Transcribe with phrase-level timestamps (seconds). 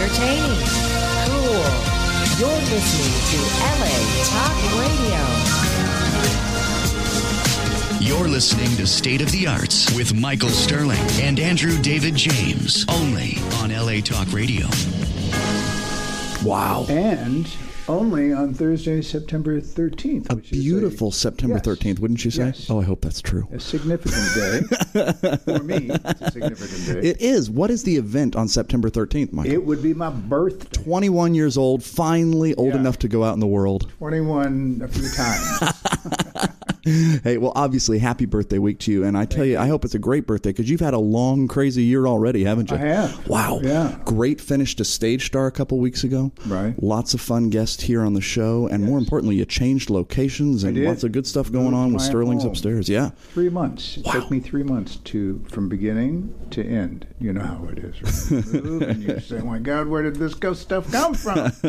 [0.00, 0.56] entertaining,
[1.26, 1.68] cool.
[2.38, 5.20] You're listening to LA Talk Radio.
[8.00, 13.36] You're listening to State of the Arts with Michael Sterling and Andrew David James, only
[13.56, 14.66] on LA Talk Radio.
[16.42, 16.86] Wow.
[16.88, 17.46] And
[17.88, 20.30] only on Thursday, September 13th.
[20.32, 21.66] A which is beautiful September Yes.
[21.66, 22.46] 13th, wouldn't you say?
[22.46, 22.68] Yes.
[22.70, 23.46] Oh, I hope that's true.
[23.52, 24.60] A, significant day.
[25.58, 27.08] For me, it's a significant day.
[27.08, 27.50] It is.
[27.50, 29.52] What is the event on September 13th, Michael?
[29.52, 30.82] It would be my birthday.
[30.82, 32.80] 21 years old, finally old Yeah.
[32.80, 33.90] enough to go out in the world.
[33.98, 36.50] 21 a few times.
[37.22, 39.04] Hey, well, obviously, happy birthday week to you.
[39.04, 41.48] And I tell you, I hope it's a great birthday because you've had a long,
[41.48, 42.76] crazy year already, haven't you?
[42.76, 43.28] I have.
[43.28, 43.60] Wow.
[43.62, 43.98] Yeah.
[44.04, 46.32] Great finish to Stage Star a couple weeks ago.
[46.46, 46.74] Right.
[46.82, 48.66] Lots of fun guests here on the show.
[48.68, 52.42] And more importantly, you changed locations and lots of good stuff going on with Sterling's
[52.42, 52.52] home.
[52.52, 52.88] upstairs.
[52.88, 53.10] Yeah.
[53.34, 53.98] Three months.
[53.98, 57.06] It took me three months to from beginning to end.
[57.18, 58.00] You know how it is.
[58.30, 58.44] Right?
[58.90, 61.52] And you say, "Oh my God, where did this go stuff come from?"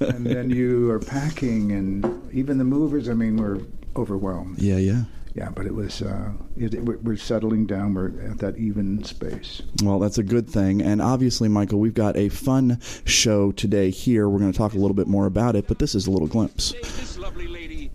[0.00, 3.08] and then you are packing, and even the movers.
[3.08, 3.60] I mean, were
[3.96, 4.58] overwhelmed.
[4.58, 5.02] Yeah, yeah.
[5.34, 6.02] Yeah, but it was.
[6.02, 7.94] Uh, it, it- we're- we're settling down.
[7.94, 9.62] We're at that even space.
[9.82, 10.82] Well, that's a good thing.
[10.82, 14.28] And obviously, Michael, we've got a fun show today here.
[14.28, 16.26] We're going to talk a little bit more about it, but this is a little
[16.26, 16.72] glimpse.
[16.72, 17.92] This lovely lady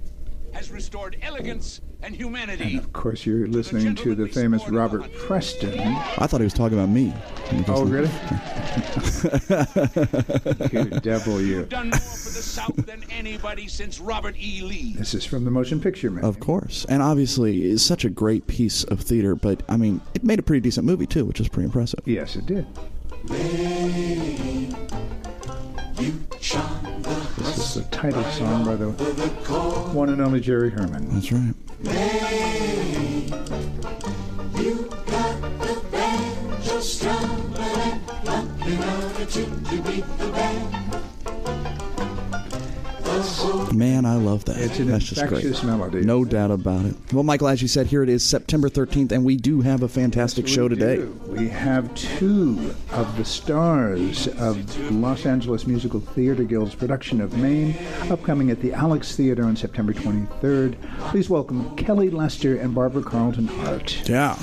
[0.54, 2.78] has restored elegance and humanity.
[2.78, 5.78] And Of course, you're listening to the famous Robert Preston.
[5.78, 7.14] I thought he was talking about me.
[7.68, 8.10] Oh, really?
[10.72, 11.66] you devil, you.
[11.66, 14.62] Done more for the South than anybody since Robert E.
[14.62, 14.94] Lee.
[14.98, 16.26] This is from the Motion Picture Mame.
[16.26, 16.86] Of course.
[16.90, 20.44] And obviously, it's such a great piece of theater, but I mean, it made a
[20.44, 22.02] pretty decent movie, too, which is pretty impressive.
[22.06, 22.68] Yes, it did.
[27.38, 28.92] This is the title song by the
[29.94, 31.10] one and only Jerry Herman.
[31.10, 31.54] That's right.
[43.74, 44.58] Man, I love that.
[44.58, 45.44] It's an That's just great.
[45.44, 46.02] infectious melody.
[46.02, 46.96] No doubt about it.
[47.14, 49.88] Well, Michael, as you said, here it is September 13th, and we do have a
[49.88, 50.98] fantastic We show today.
[50.98, 51.20] do.
[51.28, 57.76] We have two of the stars of Los Angeles Musical Theater Guild's production of Mame,
[58.10, 60.76] upcoming at the Alex Theater on September 23rd.
[61.10, 64.08] Please welcome Kelly Lester and Barbara Carlton Hart.
[64.10, 64.36] Yeah.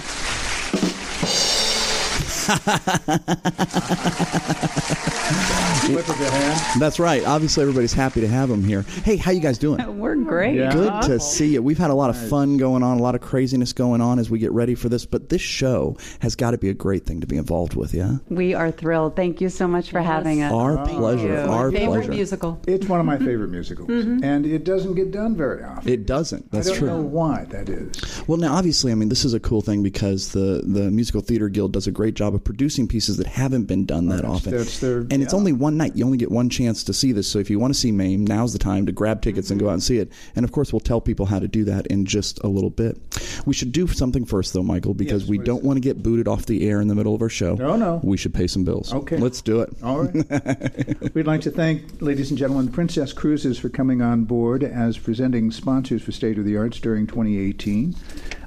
[6.78, 7.24] That's right.
[7.24, 8.82] Obviously, everybody's happy to have them here.
[8.82, 9.98] Hey, how you guys doing?
[9.98, 10.54] We're great.
[10.56, 10.72] Yeah.
[10.72, 11.62] Good to see you.
[11.62, 14.30] We've had a lot of fun going on, a lot of craziness going on as
[14.30, 17.20] we get ready for this, but this show has got to be a great thing
[17.20, 18.16] to be involved with, yeah?
[18.28, 19.16] We are thrilled.
[19.16, 20.52] Thank you so much for having us.
[20.52, 21.28] Our pleasure.
[21.28, 21.34] you.
[21.34, 22.10] Our Favorite pleasure.
[22.12, 22.60] musical.
[22.66, 24.24] It's one of my favorite musicals, mm-hmm.
[24.24, 25.90] and it doesn't get done very often.
[25.90, 26.50] It doesn't.
[26.50, 26.88] That's I don't true.
[26.88, 28.22] know why that is.
[28.26, 31.48] Well, now obviously, I mean, this is a cool thing because the the Musical Theater
[31.48, 34.52] Guild does a great job of producing pieces that haven't been done that often.
[34.52, 35.96] that's their- and it's only one night.
[35.96, 37.28] You only get one chance to see this.
[37.28, 39.66] So if you want to see Mame, now's the time to grab tickets and go
[39.66, 39.70] mm-hmm.
[39.70, 40.10] out and see it.
[40.36, 42.98] And of course, we'll tell people how to do that in just a little bit.
[43.46, 46.28] We should do something first, though, Michael, because Yes, we don't want to get booted
[46.28, 47.54] off the air in the middle of our show.
[47.54, 48.00] No, no.
[48.02, 48.92] We should pay some bills.
[48.92, 49.16] Okay.
[49.16, 49.70] let's do it.
[49.82, 51.14] All right.
[51.14, 55.50] We'd like to thank, ladies and gentlemen, Princess Cruises for coming on board as presenting
[55.50, 57.94] sponsors for State of the Arts during 2018.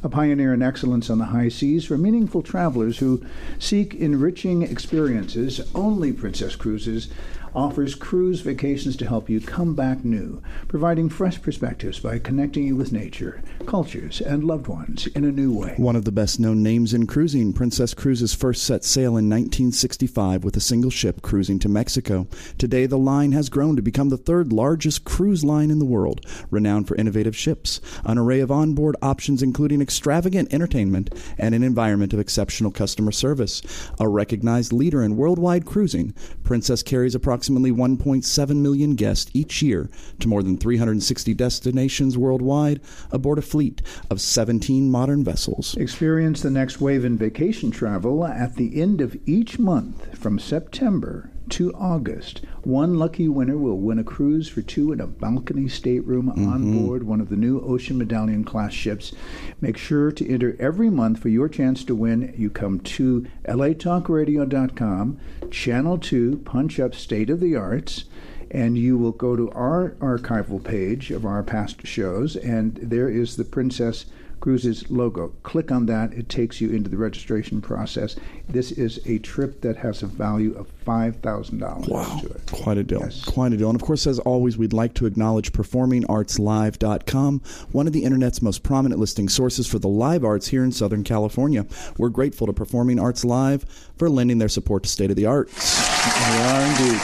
[0.03, 3.25] A pioneer in excellence on the high seas for meaningful travelers who
[3.57, 5.62] seek enriching experiences.
[5.75, 7.09] Only Princess Cruises
[7.55, 12.75] offers cruise vacations to help you come back new, providing fresh perspectives by connecting you
[12.75, 15.73] with nature, cultures, and loved ones in a new way.
[15.77, 20.44] One of the best known names in cruising, Princess Cruises first set sail in 1965
[20.44, 22.27] with a single ship cruising to Mexico.
[22.57, 26.25] Today, the line has grown to become the third largest cruise line in the world,
[26.51, 32.11] renowned for innovative ships, an array of onboard options including extravagant entertainment, and an environment
[32.13, 33.61] of exceptional customer service.
[33.99, 36.13] A recognized leader in worldwide cruising,
[36.44, 39.89] Princess carries approximately 1.7 million guests each year
[40.19, 42.81] to more than 360 destinations worldwide
[43.12, 45.75] aboard a fleet of 17 modern vessels.
[45.77, 51.30] Experience the next wave in vacation travel at the end of each month from September
[51.50, 52.42] to August.
[52.63, 56.51] One lucky winner will win a cruise for two in a balcony stateroom mm-hmm.
[56.51, 59.13] on board one of the new Ocean Medallion class ships.
[59.62, 62.33] Make sure to enter every month for your chance to win.
[62.36, 65.19] You come to latalkradio.com,
[65.56, 68.04] channel 2, punch up State of the Arts
[68.52, 73.36] and you will go to our archival page of our past shows, and there is
[73.36, 74.06] the Princess
[74.45, 75.33] Cruises logo.
[75.42, 78.15] Click on that, it takes you into the registration process.
[78.47, 82.19] This is a trip that has a value of $5,000 Wow.
[82.21, 82.45] to it.
[82.51, 83.00] Quite a deal.
[83.00, 83.25] Yes.
[83.25, 83.71] Quite a deal.
[83.71, 88.62] And of course, as always, we'd like to acknowledge PerformingArtsLive.com, one of the Internet's most
[88.62, 91.65] prominent listing sources for the live arts here in Southern California.
[91.97, 93.65] We're grateful to Performing Arts Live
[93.97, 95.80] for lending their support to State of the Arts.
[96.06, 97.01] We are indeed.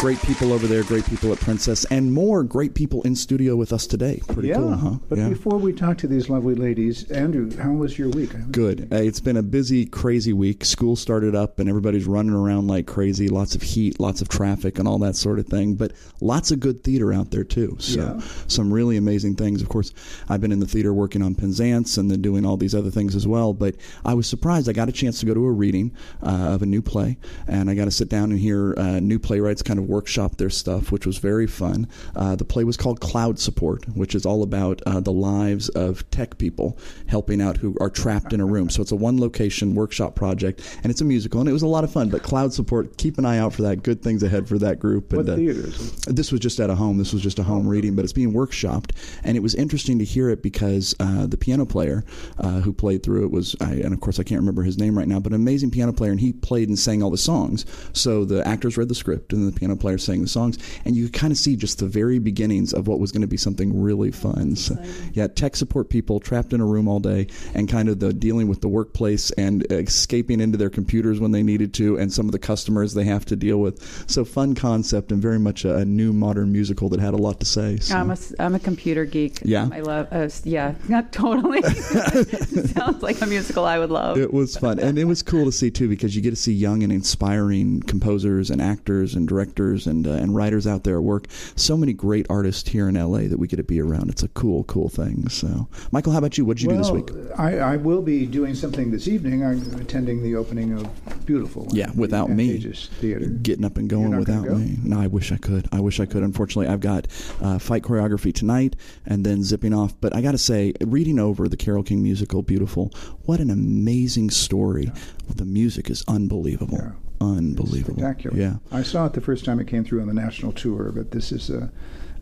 [0.00, 3.70] Great people over there, great people at Princess, and more great people in studio with
[3.70, 4.18] us today.
[4.28, 4.94] Pretty yeah, cool, huh?
[5.10, 5.28] but yeah.
[5.28, 8.30] before we talk to these lovely ladies, Andrew, how was your week?
[8.50, 8.88] Good.
[8.90, 10.64] Uh, it's been a busy, crazy week.
[10.64, 13.28] School started up, and everybody's running around like crazy.
[13.28, 15.74] Lots of heat, lots of traffic, and all that sort of thing.
[15.74, 15.92] But
[16.22, 17.76] lots of good theater out there too.
[17.78, 18.26] So Yeah.
[18.46, 19.60] some really amazing things.
[19.60, 19.92] Of course,
[20.30, 23.14] I've been in the theater working on Penzance and then doing all these other things
[23.14, 23.52] as well.
[23.52, 23.74] But
[24.06, 24.66] I was surprised.
[24.66, 25.92] I got a chance to go to a reading
[26.22, 29.18] uh, of a new play, and I got to sit down and hear uh, new
[29.18, 31.88] playwrights kind of workshop their stuff, which was very fun.
[32.16, 36.08] Uh, the play was called Cloud Support, which is all about uh, the lives of
[36.10, 36.78] tech people
[37.08, 38.70] helping out who are trapped in a room.
[38.70, 41.66] So it's a one location workshop project, and it's a musical, and it was a
[41.66, 42.08] lot of fun.
[42.08, 43.82] But Cloud Support, keep an eye out for that.
[43.82, 45.12] Good things ahead for that group.
[45.12, 45.62] What and, uh, theater
[46.06, 46.98] this was just at a home.
[46.98, 48.92] This was just a home reading, but it's being workshopped,
[49.24, 52.04] and it was interesting to hear it because uh, the piano player
[52.38, 54.96] uh, who played through it was, I, and of course I can't remember his name
[54.96, 57.66] right now, but an amazing piano player, and he played and sang all the songs.
[57.92, 61.08] So the actors read the script, and the piano player sang the songs, and you
[61.08, 64.10] kind of see just the very beginnings of what was going to be something really
[64.10, 64.56] fun.
[64.56, 64.76] So,
[65.12, 68.48] yeah, tech support people trapped in a room all day, and kind of the dealing
[68.48, 72.32] with the workplace and escaping into their computers when they needed to, and some of
[72.32, 73.80] the customers they have to deal with.
[74.08, 77.40] So fun concept and very much a, a new modern musical that had a lot
[77.40, 77.78] to say.
[77.78, 77.96] So.
[77.96, 79.40] I'm a, I'm a computer geek.
[79.44, 79.68] Yeah?
[79.72, 81.62] I love, uh, yeah, not totally.
[81.72, 84.18] Sounds like a musical I would love.
[84.18, 86.52] It was fun, and it was cool to see too because you get to see
[86.52, 91.02] young and inspiring composers and actors and directors and uh, and writers out there at
[91.02, 91.26] work.
[91.56, 94.10] So many great artists here in LA that we get to be around.
[94.10, 95.28] It's a cool, cool thing.
[95.28, 96.44] So, Michael, how about you?
[96.44, 97.30] What did you well, do this week?
[97.38, 99.44] I, I will be doing something this evening.
[99.44, 101.68] I'm attending the opening of Beautiful.
[101.70, 102.58] Yeah, the without me.
[102.60, 103.26] Theater.
[103.26, 104.54] Getting up and going without go?
[104.56, 104.78] me.
[104.82, 105.68] No, I wish I could.
[105.70, 106.22] I wish I could.
[106.22, 107.06] Unfortunately, I've got
[107.40, 108.76] uh, fight choreography tonight
[109.06, 109.94] and then zipping off.
[110.00, 112.90] But I got to say, reading over the Carole King musical, Beautiful,
[113.26, 114.90] what an amazing story.
[115.34, 116.78] The music is unbelievable.
[116.80, 117.09] Yeah.
[117.20, 117.98] Unbelievable.
[118.00, 118.36] Spectacular.
[118.36, 118.56] Yeah.
[118.72, 121.32] I saw it the first time it came through on the national tour, but this
[121.32, 121.70] is a,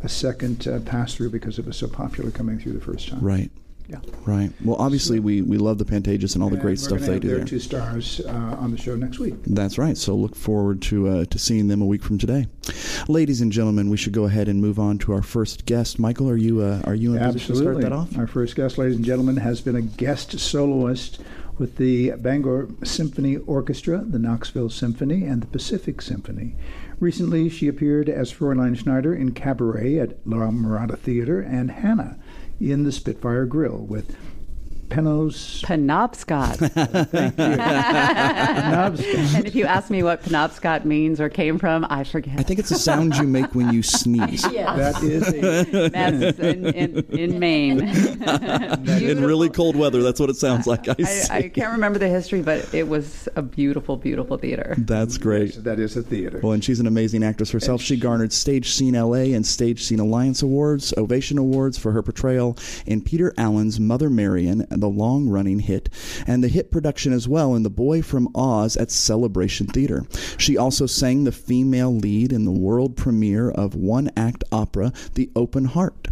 [0.03, 3.21] a second uh, pass through because it was so popular coming through the first time.
[3.21, 3.51] Right.
[3.89, 4.01] Yeah.
[4.27, 4.51] Right.
[4.63, 7.37] Well, obviously, we, we love the Pantages and all the great stuff they do their
[7.39, 7.47] there.
[7.47, 9.33] two stars uh, on the show next week.
[9.47, 9.97] That's right.
[9.97, 12.49] So look forward to uh, to seeing them a week from today,
[13.09, 13.89] ladies and gentlemen.
[13.89, 15.99] We should go ahead and move on to our first guest.
[15.99, 17.81] Michael, are you uh, are you in position to Absolutely.
[17.81, 18.19] start that off?
[18.19, 21.23] Our first guest, ladies and gentlemen, has been a guest soloist
[21.59, 26.55] with the Bangor Symphony Orchestra, the Knoxville Symphony, and the Pacific Symphony.
[27.01, 32.19] Recently, she appeared as Fräulein Schneider in Cabaret at La Mirada Theater and Hannah
[32.61, 34.17] in the Spitfire Grill with
[34.89, 35.63] Penos.
[35.63, 36.57] Penobscot.
[37.37, 39.35] Penobscot.
[39.37, 42.39] and if you ask me what Penobscot means or came from, I forget.
[42.39, 44.45] I think it's a sound you make when you sneeze.
[44.79, 47.81] That is a That's in, in, in Maine.
[47.81, 50.89] In really cold weather, that's what it sounds like.
[50.89, 50.95] I,
[51.31, 51.37] I.
[51.39, 54.75] I can't remember the history, but it was a beautiful, beautiful theater.
[54.79, 55.63] That's great.
[55.65, 56.41] that is a theater.
[56.43, 57.81] Well, and she's an amazing actress herself.
[57.81, 62.57] She garnered Stage Scene LA and Stage Scene Alliance Awards, Ovation Awards for her portrayal
[62.87, 65.89] in Peter Allen's Mother Marian, the long running hit,
[66.27, 70.07] and the hit production as well in The Boy from Oz at Celebration Theater.
[70.37, 75.31] She also sang the female lead in the world premiere of one act opera, The
[75.35, 76.09] Open Heart.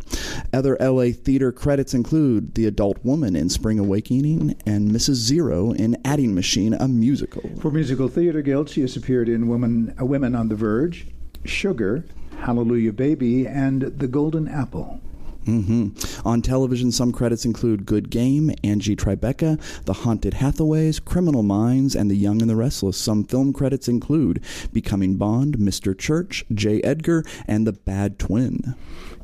[0.52, 5.14] Other LA theater credits include The Adult Woman in Spring Awakening and Mrs.
[5.14, 7.50] Zero in Adding Machine, a musical.
[7.60, 11.06] For Musical Theater Guild, she has appeared in Women, uh, Women on the Verge,
[11.44, 12.04] Sugar,
[12.38, 15.00] Hallelujah Baby, and The Golden Apple.
[15.46, 15.88] Hmm
[16.24, 22.10] On television, some credits include Good Game, Angie Tribeca, The Haunted Hathaways, Criminal Minds, and
[22.10, 22.96] The Young and the Restless.
[22.96, 25.96] Some film credits include Becoming Bond, Mr.
[25.96, 26.82] Church, J.
[26.82, 28.74] Edgar, and The Bad Twin.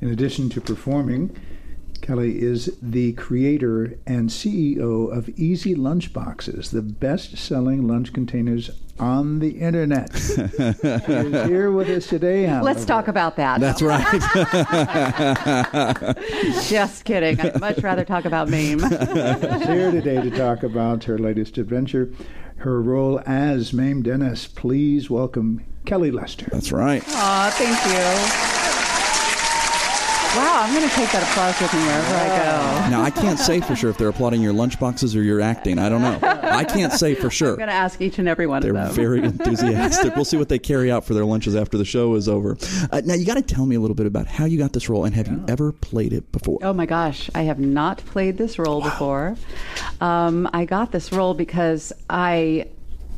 [0.01, 1.37] In addition to performing,
[2.03, 8.71] Kelly is the creator and CEO of Easy Lunch Boxes, the best selling lunch containers
[8.99, 10.11] on the internet.
[10.17, 12.61] she is here with us today.
[12.61, 13.61] Let's talk about that.
[13.61, 14.03] That's right.
[16.69, 17.41] Just kidding.
[17.41, 18.81] I'd much rather talk about MAME.
[18.81, 22.13] She's here today to talk about her latest adventure,
[22.57, 24.49] her role as Mame Dennis.
[24.49, 26.49] Please welcome Kelly Lester.
[26.51, 27.05] That's right.
[27.07, 28.62] Aw, thank you.
[30.35, 32.91] Wow, I'm going to take that applause with me wherever I go.
[32.91, 35.79] Now, I can't say for sure if they're applauding your lunchboxes or your acting.
[35.79, 36.19] I don't know.
[36.23, 37.51] I can't say for sure.
[37.51, 38.95] I'm going to ask each and every one They're of them.
[38.95, 40.17] They're very enthusiastic.
[40.17, 42.57] We'll see what they carry out for their lunches after the show is over.
[42.91, 44.89] Uh, now, you got to tell me a little bit about how you got this
[44.89, 46.61] role and have you ever played it before?
[46.63, 49.37] Oh my gosh, I have not played this role before.
[50.01, 52.69] Um, I got this role because I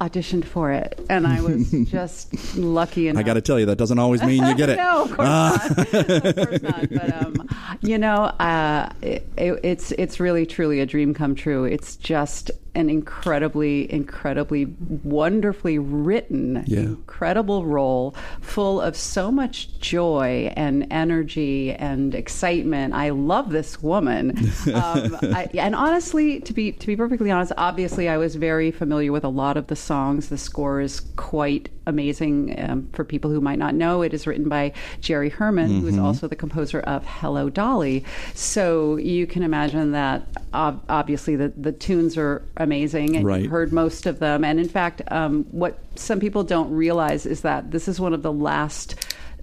[0.01, 3.21] auditioned for it, and I was just lucky enough.
[3.21, 4.77] I got to tell you, that doesn't always mean you get it.
[4.77, 5.79] no, of course not.
[5.95, 6.91] of course not.
[6.91, 7.49] But um,
[7.83, 11.65] you know, uh, it, it, it's it's really truly a dream come true.
[11.65, 14.67] It's just an incredibly, incredibly
[15.05, 16.81] wonderfully written, Yeah.
[16.81, 22.95] incredible role full of so much joy and energy and excitement.
[22.95, 24.31] I love this woman.
[24.75, 29.13] um, I, and honestly, to be to be perfectly honest, obviously I was very familiar
[29.13, 30.29] with a lot of the songs.
[30.29, 32.55] The score is quite amazing.
[32.59, 35.99] Um, for people who might not know, it is written by Jerry Herman, who is
[35.99, 38.05] also the composer of Hello Dolly.
[38.35, 43.43] So you can imagine that ob- obviously the, the tunes are amazing and Right.
[43.43, 44.45] you've heard most of them.
[44.45, 48.23] And in fact, um, what some people don't realize is that this is one of
[48.23, 48.95] the last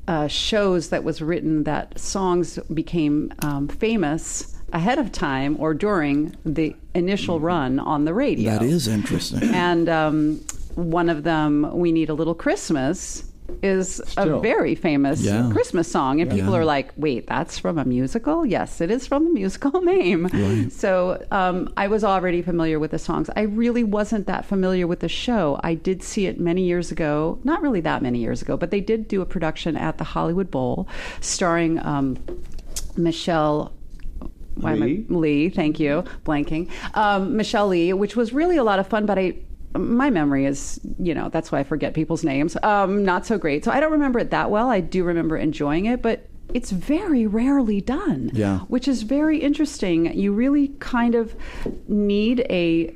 [0.07, 6.36] uh, shows that was written that songs became um, famous ahead of time or during
[6.45, 8.51] the initial run on the radio.
[8.51, 9.43] That is interesting.
[9.53, 10.41] And um,
[10.75, 13.25] one of them, We Need a Little Christmas,
[13.62, 15.50] is a very famous Yeah.
[15.51, 16.22] Christmas song.
[16.22, 18.46] And people are like, wait, that's from a musical?
[18.46, 20.70] Yes, it is from the musical Mame.
[20.70, 23.30] So um, I was already familiar with the songs.
[23.36, 25.60] I really wasn't that familiar with the show.
[25.63, 28.80] I did see it many years ago, not really that many years ago, but they
[28.80, 30.88] did do a production at the Hollywood Bowl
[31.20, 32.18] starring um,
[32.96, 33.74] Michelle
[34.56, 35.06] why am I- Lee?
[35.10, 36.70] Lee, thank you, blanking.
[36.96, 39.36] Um, Michelle Lee, which was really a lot of fun, but I.
[39.75, 42.58] My memory is, you know, that's why I forget people's names.
[42.63, 43.63] Um, not so great.
[43.63, 44.70] So I don't remember it that well.
[44.70, 48.32] I do remember enjoying it, but it's very rarely done.
[48.34, 48.60] Yeah.
[48.62, 50.13] Which is very interesting.
[50.18, 51.36] You really kind of
[51.88, 52.94] need a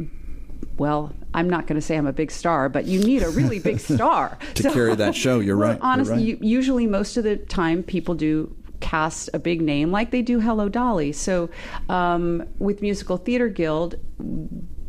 [0.77, 3.60] well, I'm not going to say I'm a big star, but you need a really
[3.60, 6.25] big star To carry that show, you're Well, right, you're Honestly, right.
[6.25, 10.39] you, usually most of the time people do cast a big name like they do
[10.39, 11.12] Hello Dolly.
[11.12, 11.50] So
[11.89, 13.96] um, with Musical Theater Guild,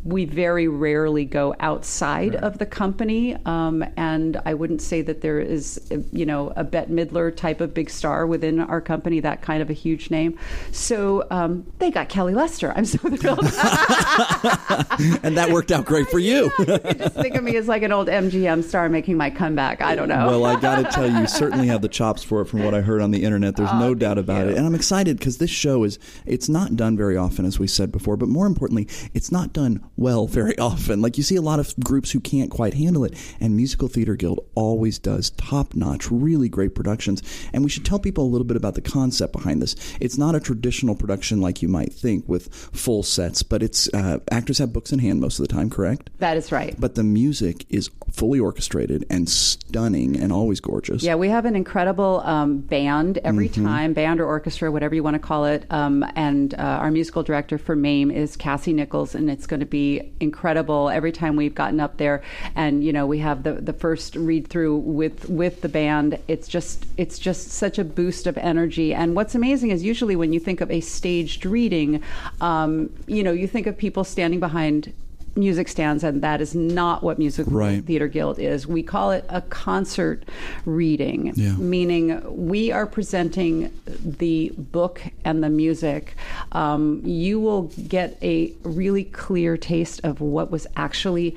[0.07, 5.39] we very rarely go outside of the company, um, and I wouldn't say that there
[5.41, 5.81] is,
[6.13, 9.69] you know, a Bette Midler type of big star within our company, that kind of
[9.69, 10.39] a huge name.
[10.71, 12.71] So um, they got Kelly Lester.
[12.73, 13.39] I'm so thrilled.
[15.23, 16.51] and that worked out great for you.
[16.59, 19.81] you can just think of me as like an old MGM star making my comeback.
[19.81, 20.27] I don't know.
[20.27, 22.73] Well, I got to tell you, you certainly have the chops for it from what
[22.73, 23.57] I heard on the internet.
[23.57, 24.53] There's no doubt about you.
[24.53, 24.57] it.
[24.57, 27.91] And I'm excited because this show is, it's not done very often, as we said
[27.91, 31.01] before, but more importantly, it's not done well very often.
[31.01, 34.15] Like you see a lot of groups who can't quite handle it, and Musical Theater
[34.15, 37.21] Guild always does top notch, really great productions.
[37.53, 39.75] And we should tell people a little bit about the concept behind this.
[39.99, 44.19] It's not a traditional production like you might think with full sets, but it's, uh,
[44.31, 46.09] actors have books in hand most of the time, correct?
[46.19, 46.75] that is right.
[46.79, 51.03] But the music is fully orchestrated and stunning and always gorgeous.
[51.03, 53.65] Yeah, we have an incredible um, band every Mm-hmm.
[53.65, 55.65] time, band or orchestra, whatever you want to call it.
[55.69, 59.65] Um, and uh, our musical director for MAME is Cassie Nichols, and it's going to
[59.65, 59.86] be
[60.19, 62.23] incredible every time we've gotten up there.
[62.55, 66.19] And you know, we have the the first read through with with the band.
[66.27, 68.93] It's just it's just such a boost of energy.
[68.93, 72.01] And what's amazing is usually when you think of a staged reading,
[72.41, 74.93] um, you know, you think of people standing behind
[75.37, 77.83] music stands, and that is not what Music Right.
[77.85, 78.67] Theater Guild is.
[78.67, 80.23] We call it a concert
[80.65, 81.53] reading, Yeah.
[81.55, 83.71] meaning we are presenting
[84.03, 86.15] the book and the music.
[86.51, 91.35] Um, you will get a really clear taste of what was actually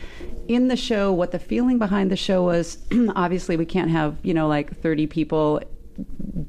[0.48, 2.78] in the show, what the feeling behind the show was.
[3.14, 5.60] Obviously, we can't have, you know, like 30 people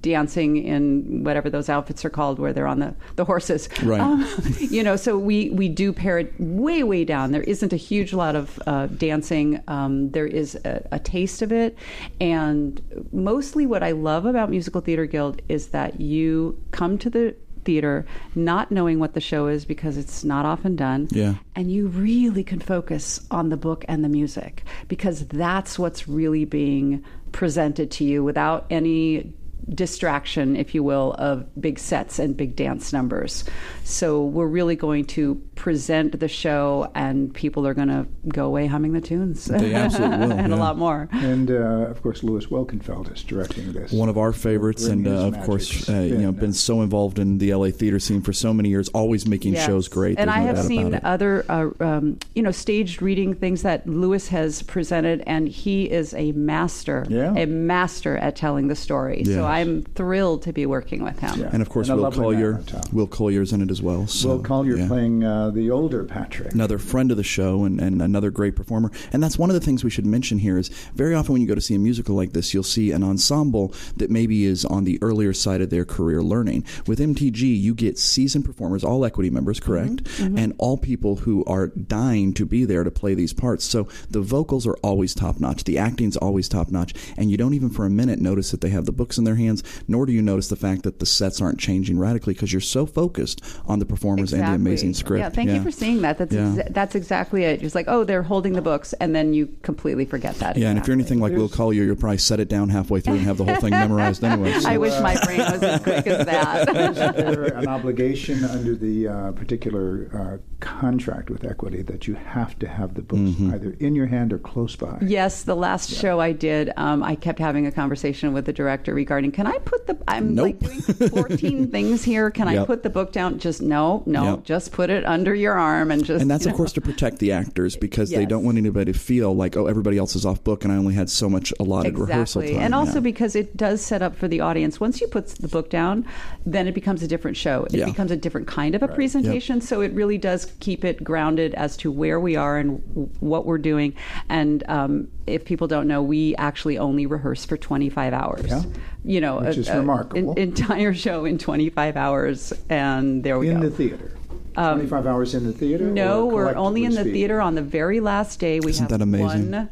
[0.01, 3.70] dancing in whatever those outfits are called where they're on the, the horses.
[3.84, 4.00] Right.
[4.00, 4.27] Um,
[4.60, 7.31] you know so we we do pare it way way down.
[7.31, 9.62] There isn't a huge lot of uh, dancing.
[9.67, 11.77] Um, there is a, a taste of it.
[12.20, 12.81] And
[13.12, 18.05] mostly what i love about musical theater guild is that you come to the theater
[18.36, 21.08] not knowing what the show is because it's not often done.
[21.12, 21.36] Yeah.
[21.55, 26.46] and you really can focus on the book and the music because that's what's really
[26.46, 29.34] being presented to you without any
[29.69, 33.43] distraction, if you will, of big sets and big dance numbers.
[33.83, 38.67] So we're really going to present the show, and people are going to go away
[38.67, 39.45] humming the tunes.
[39.45, 41.09] They absolutely will, and a lot more.
[41.11, 41.53] And uh,
[41.89, 43.91] of course, Louis Welkenfeld is directing this.
[43.91, 47.37] One of our favorites, and uh, of course, uh, you know, been so involved in
[47.37, 49.65] the LA theater scene for so many years, always making Yes.
[49.65, 50.17] shows great.
[50.17, 53.63] And There's I no have doubt seen other, uh, um, you know, staged reading things
[53.63, 57.33] that Lewis has presented, and he is a master, Yeah.
[57.35, 59.23] a master at telling the story.
[59.25, 59.35] Yes.
[59.35, 61.39] So I'm thrilled to be working with him.
[61.39, 61.50] Yeah.
[61.53, 62.55] and of course, And a Will Collier.
[62.74, 62.81] on.
[62.91, 64.08] Will Collier's in it as well.
[64.08, 64.88] So, Will Collier yeah.
[64.88, 66.53] playing uh, the older Patrick.
[66.53, 68.91] another friend of the show and, and another great performer.
[69.12, 71.48] And that's one of the things we should mention here is very often when you
[71.48, 74.84] go to see a musical like this, you'll see an ensemble that maybe is on
[74.84, 76.63] the earlier side of their career learning.
[76.88, 80.08] With MTG, you get seasoned performers, all equity members, correct?
[80.20, 83.65] And all people who are dying to be there to play these parts.
[83.65, 87.53] So the vocals are always top notch, the acting's always top notch, and you don't
[87.53, 90.12] even for a minute notice that they have the books in their hands, nor do
[90.13, 93.79] you notice the fact that the sets aren't changing radically because you're so focused on
[93.79, 95.19] the performers and the amazing script.
[95.19, 96.17] Yeah, thank you for saying that.
[96.17, 96.41] That's Yeah.
[96.55, 97.62] exa- that's exactly it.
[97.63, 100.57] It's like, oh, they're holding the books, and then you completely forget that.
[100.57, 103.15] Yeah, and if you're anything like Will Collier, you'll probably set it down halfway through
[103.15, 104.51] and have the whole thing memorized anyway.
[104.62, 104.69] So.
[104.69, 106.69] I wish my brain was as quick as that.
[106.75, 112.57] Isn't there an obligation under the uh, particular uh, contract with Equity that you have
[112.60, 113.53] to have the books Mm-hmm.
[113.53, 114.98] either in your hand or close by?
[115.01, 118.93] Yes, the last show I did, um, I kept having a conversation with the director
[118.93, 122.29] regarding, can I put the, I'm like doing 14 things here.
[122.31, 123.39] Can I put the book down?
[123.39, 124.43] Just no, no, Yep.
[124.43, 126.21] just put it under your arm and just.
[126.21, 126.57] And that's, of know.
[126.57, 129.97] course, to protect the actors because they don't want anybody to feel like, oh, everybody
[129.97, 132.55] else is off book and I only had so much allotted rehearsal Exactly.
[132.57, 132.65] time.
[132.65, 133.00] And also Yeah.
[133.01, 134.79] because it does set up for the audience.
[134.79, 136.05] Once you put the book down,
[136.45, 137.63] then it becomes a different show.
[137.65, 137.85] It Yeah.
[137.85, 139.61] becomes a different kind of a presentation.
[139.61, 142.81] So it really does keep it grounded as to where we are and
[143.19, 143.93] what we're doing.
[144.29, 148.45] And um, if people don't know, we actually only rehearse for 25 hours.
[148.47, 148.63] Yeah.
[149.03, 150.31] You know, Which a- is a- remarkable.
[150.34, 152.53] an entire show in 25 hours.
[152.70, 153.70] And there we in go.
[153.70, 154.12] the theater.
[154.53, 155.88] 25 hours in the theater?
[155.88, 158.60] Um, No, we're only in the collectively theater on the very last day.
[158.60, 159.51] We Isn't have that amazing?
[159.53, 159.70] one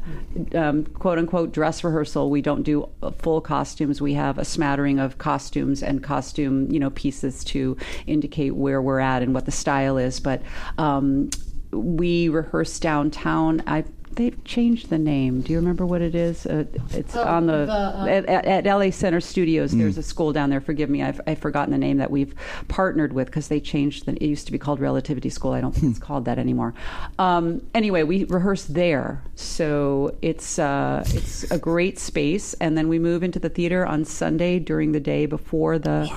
[0.54, 2.30] um, quote unquote dress rehearsal.
[2.30, 4.00] We don't do uh, full costumes.
[4.00, 9.00] We have a smattering of costumes and costume, you know, pieces to indicate where we're
[9.00, 10.18] at and what the style is.
[10.18, 10.40] But
[10.78, 11.28] um,
[11.72, 13.62] we rehearse downtown.
[13.66, 15.40] I they've changed the name.
[15.40, 16.46] Do you remember what it is?
[16.46, 19.72] Uh, it's Oh, on the, the, uh, at, at, at LA Center Studios.
[19.72, 20.60] There's a school down there.
[20.60, 22.34] Forgive me, I've, I've forgotten the name that we've
[22.68, 24.06] partnered with because they changed.
[24.06, 25.52] The, it used to be called Relativity School.
[25.52, 26.74] I don't think it's called that anymore.
[27.18, 32.54] Um, anyway, we rehearse there, so it's uh, it's a great space.
[32.54, 36.10] And then we move into the theater on Sunday during the day before the.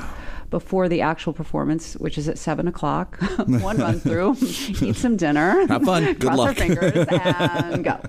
[0.54, 3.18] Before the actual performance, which is at seven o'clock,
[3.48, 6.04] one run through, eat some dinner, Have fun.
[6.04, 6.58] Good cross our luck.
[6.58, 8.00] fingers, and go.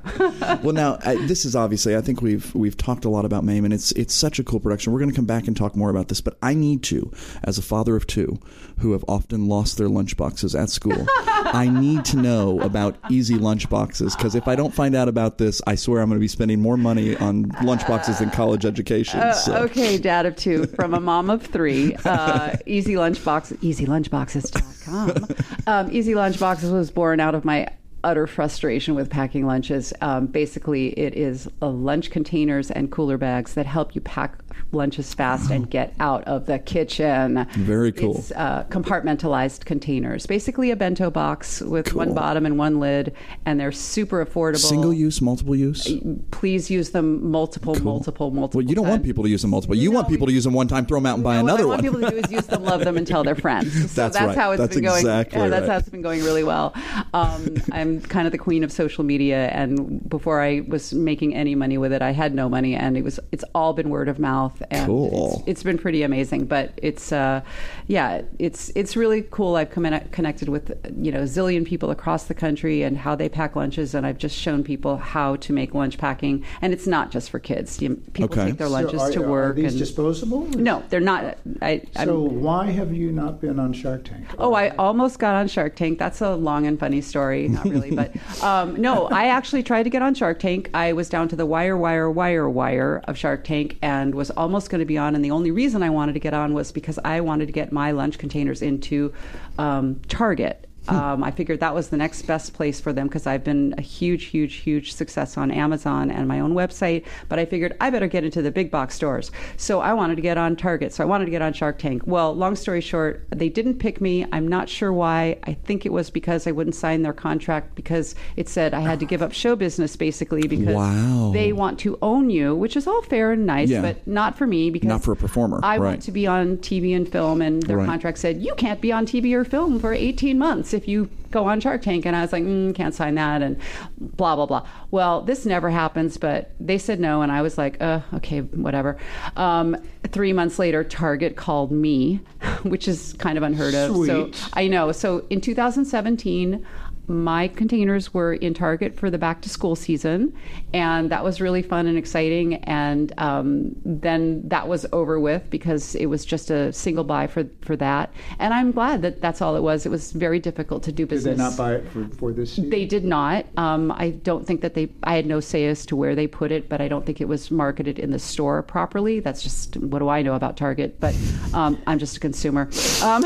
[0.62, 1.96] well, now I, this is obviously.
[1.96, 4.60] I think we've we've talked a lot about Mame, and it's it's such a cool
[4.60, 4.92] production.
[4.92, 7.10] We're going to come back and talk more about this, but I need to,
[7.44, 8.38] as a father of two,
[8.84, 14.14] who have often lost their lunchboxes at school, I need to know about easy lunchboxes
[14.14, 16.60] because if I don't find out about this, I swear I'm going to be spending
[16.60, 19.20] more money on lunchboxes than college education.
[19.20, 19.56] Uh, so.
[19.64, 21.96] Okay, dad of two, from a mom of three.
[22.04, 25.36] Uh, Easy Lunchbox, easylunchboxes.com.
[25.66, 27.68] Um, Easy Lunchboxes was born out of my
[28.04, 29.92] utter frustration with packing lunches.
[30.02, 35.14] Um, basically, it is uh, lunch containers and cooler bags that help you pack lunches
[35.14, 37.46] fast and get out of the kitchen.
[37.52, 38.16] Very cool.
[38.18, 40.26] It's uh, compartmentalized containers.
[40.26, 43.14] Basically, a bento box with one bottom and one lid,
[43.46, 44.58] and they're super affordable.
[44.58, 45.88] Single use, multiple use.
[46.30, 48.60] Please use them multiple, multiple, multiple.
[48.60, 49.76] Well, you don't want people to use them multiple.
[49.76, 51.66] You want people to use them one time, throw them out, and buy No, another
[51.68, 52.00] what I want one.
[52.02, 53.72] people to do is use them, love them, and tell their friends.
[53.94, 54.36] So That's that's, right.
[54.36, 54.98] how it's That's been going.
[55.00, 55.70] exactly yeah, that's right.
[55.72, 56.74] how it's been going really well.
[57.12, 61.54] Um, I'm kind of the queen of social media, and before I was making any
[61.54, 64.18] money with it, I had no money, and it was it's all been word of
[64.18, 64.43] mouth.
[64.70, 65.36] And Cool.
[65.40, 67.40] It's, it's been pretty amazing, but it's uh,
[67.86, 69.56] yeah, it's it's really cool.
[69.56, 73.28] I've commen- connected with you know a zillion people across the country and how they
[73.28, 77.10] pack lunches, and I've just shown people how to make lunch packing, and it's not
[77.10, 77.80] just for kids.
[77.80, 78.46] You, people Okay.
[78.50, 79.56] take their So lunches are, to are work.
[79.56, 80.46] these and, disposable?
[80.48, 81.38] no, they're not.
[81.62, 84.26] I, I'm, So why have you not been on Shark Tank?
[84.38, 85.98] Oh, I almost got on Shark Tank.
[85.98, 87.48] That's a long and funny story.
[87.48, 90.70] Not really, but um, no, I actually tried to get on Shark Tank.
[90.74, 94.70] I was down to the wire, wire, wire, wire of Shark Tank and was almost
[94.70, 95.14] going to be on.
[95.14, 97.72] And the only reason I wanted to get on was because I wanted to get
[97.72, 99.12] my lunch containers into
[99.58, 100.68] um, Target.
[100.88, 103.80] Um, I figured that was the next best place for them because I've been a
[103.82, 107.04] huge, huge, huge success on Amazon and my own website.
[107.28, 109.30] But I figured I better get into the big box stores.
[109.56, 110.92] So I wanted to get on Target.
[110.92, 112.02] So I wanted to get on Shark Tank.
[112.06, 114.26] Well, long story short, they didn't pick me.
[114.32, 115.38] I'm not sure why.
[115.44, 119.00] I think it was because I wouldn't sign their contract because it said I had
[119.00, 121.30] to give up show business basically because Wow.
[121.32, 123.80] they want to own you, which is all fair and nice, Yeah.
[123.80, 125.88] but not for me because Not for a performer, I right.
[125.90, 127.86] want to be on TV and film, and their Right.
[127.86, 131.46] contract said you can't be on TV or film for 18 months if you go
[131.46, 132.04] on Shark Tank.
[132.04, 133.58] And I was like, mm, can't sign that, and
[133.98, 134.66] blah blah blah.
[134.90, 138.98] Well, this never happens, but they said no, and I was like, uh, okay, whatever.
[139.36, 139.76] Um,
[140.08, 142.20] three months later, Target called me,
[142.62, 143.94] which is kind of unheard of.
[144.06, 144.92] So I know.
[144.92, 146.66] So in 2017.
[147.06, 150.34] My containers were in Target for the back to school season,
[150.72, 152.56] and that was really fun and exciting.
[152.64, 157.44] And um, then that was over with because it was just a single buy for
[157.60, 158.12] for that.
[158.38, 159.84] And I'm glad that that's all it was.
[159.84, 161.36] It was very difficult to do business.
[161.36, 162.70] Did they not buy it for, for this season?
[162.70, 163.46] They did not.
[163.56, 164.88] Um, I don't think that they.
[165.02, 167.28] I had no say as to where they put it, but I don't think it
[167.28, 169.20] was marketed in the store properly.
[169.20, 171.00] That's just what do I know about Target?
[171.00, 171.14] But
[171.52, 172.70] um, I'm just a consumer.
[173.02, 173.24] Um,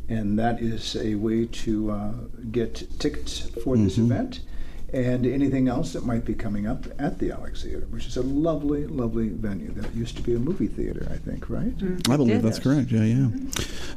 [0.10, 2.12] And that is a way to uh,
[2.52, 4.12] get tickets for this Mm-hmm.
[4.12, 4.40] event
[4.92, 8.22] and anything else that might be coming up at the Alex Theater, which is a
[8.22, 11.74] lovely, lovely venue that used to be a movie theater, I think, right?
[12.10, 12.42] I believe did.
[12.44, 12.92] that's correct.
[12.92, 13.28] Yeah, yeah.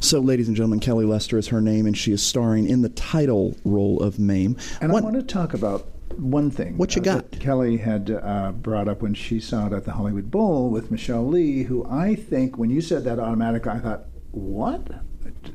[0.01, 2.88] So, ladies and gentlemen, Kelly Lester is her name, and she is starring in the
[2.88, 4.57] title role of Mame.
[4.81, 6.79] And What- I want to talk about one thing.
[6.79, 7.31] What you uh, got?
[7.31, 10.90] that Kelly had uh, brought up when she saw it at the Hollywood Bowl with
[10.90, 14.88] Michelle Lee, who I think, when you said that automatically, I thought, what?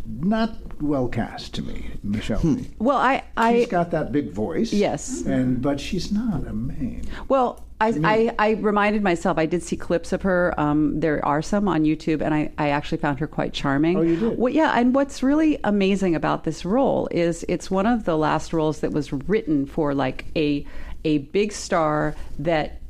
[0.06, 2.64] Not well cast to me, Michelle Hmm.
[2.80, 4.74] Well, I I She's got that big voice.
[4.74, 5.22] Yes.
[5.26, 7.04] And but she's not a Mame.
[7.28, 10.54] Well, I, I, I reminded myself I did see clips of her.
[10.60, 13.98] Um, there are some on YouTube, and I, I actually found her quite charming.
[13.98, 14.38] Oh, you did?
[14.38, 18.54] Well, yeah, and what's really amazing about this role is it's one of the last
[18.54, 20.66] roles that was written for like a
[21.06, 22.82] a big star that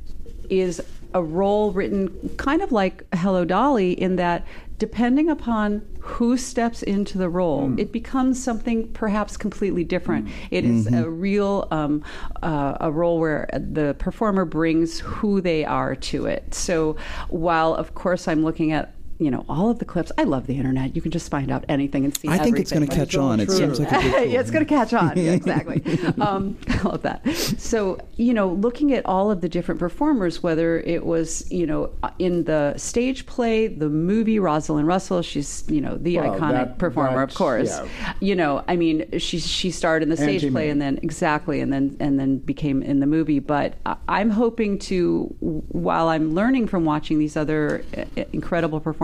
[0.50, 0.82] is
[1.14, 4.46] a role written kind of like Hello Dolly in that
[4.82, 10.28] depending upon who steps into the role, it becomes something perhaps completely different.
[10.50, 12.02] It is a real um,
[12.42, 16.52] uh, a role where the performer brings who they are to it.
[16.52, 16.96] So
[17.28, 18.92] while of course I'm looking at
[19.24, 20.94] you know all of the clips, I love the internet.
[20.96, 22.28] You can just find out anything and see.
[22.28, 23.40] I think it's going to catch on.
[23.40, 25.12] It seems like a good yeah, it's going to catch on.
[25.22, 25.82] Yeah, exactly.
[26.20, 27.28] um, I love that.
[27.58, 31.90] So, you know, looking at all of the different performers, whether it was, you know,
[32.18, 36.78] in the stage play, the movie, Rosalind Russell, she's, you know, the Well, iconic that-
[36.78, 37.68] performer, of course.
[37.68, 38.14] yeah.
[38.20, 40.70] You know, I mean, she she starred in the stage Auntie play Mame.
[40.72, 43.38] and then exactly, and then and then became in the movie.
[43.38, 49.02] But I- I'm hoping to, while I'm learning from watching these other uh, incredible performers,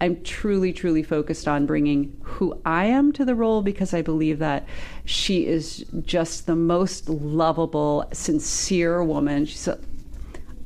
[0.00, 4.38] I'm truly, truly focused on bringing who I am to the role because I believe
[4.38, 4.66] that
[5.04, 9.46] she is just the most lovable, sincere woman.
[9.46, 9.78] She's a,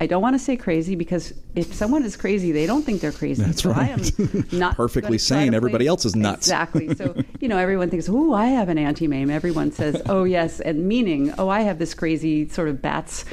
[0.03, 3.13] I don't want to say crazy because if someone is crazy, they don't think they're
[3.13, 3.43] crazy.
[3.43, 4.53] That's so I am right.
[4.53, 5.53] not Perfectly sane.
[5.53, 6.47] Everybody else is nuts.
[6.47, 6.95] Exactly.
[6.95, 10.59] So you know, everyone thinks, "Oh, I have an Auntie Mame." Everyone says, "Oh, yes,"
[10.61, 13.27] and meaning, "Oh, I have this crazy sort of bats."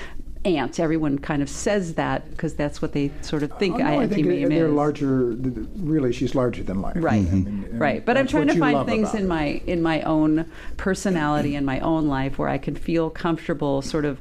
[0.47, 0.79] Aunt.
[0.79, 4.07] Everyone kind of says that because that's what they sort of think Oh, no, I
[4.07, 4.73] think Auntie Mame they're is.
[4.73, 5.35] larger.
[5.35, 6.95] th- th- Really, she's larger than life.
[6.97, 7.35] Right, mm-hmm.
[7.35, 8.05] I mean, and right.
[8.05, 9.27] But I'm trying to find things in her.
[9.27, 10.45] my in my own
[10.77, 14.19] personality and my own life where I can feel comfortable, sort of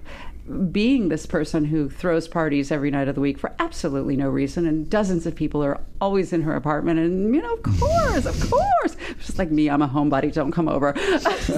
[0.70, 4.66] being this person who throws parties every night of the week for absolutely no reason,
[4.66, 8.50] and dozens of people are always in her apartment, and you know, of course, of
[8.50, 10.32] course, just Just like me, I'm a homebody.
[10.32, 10.92] Don't come over.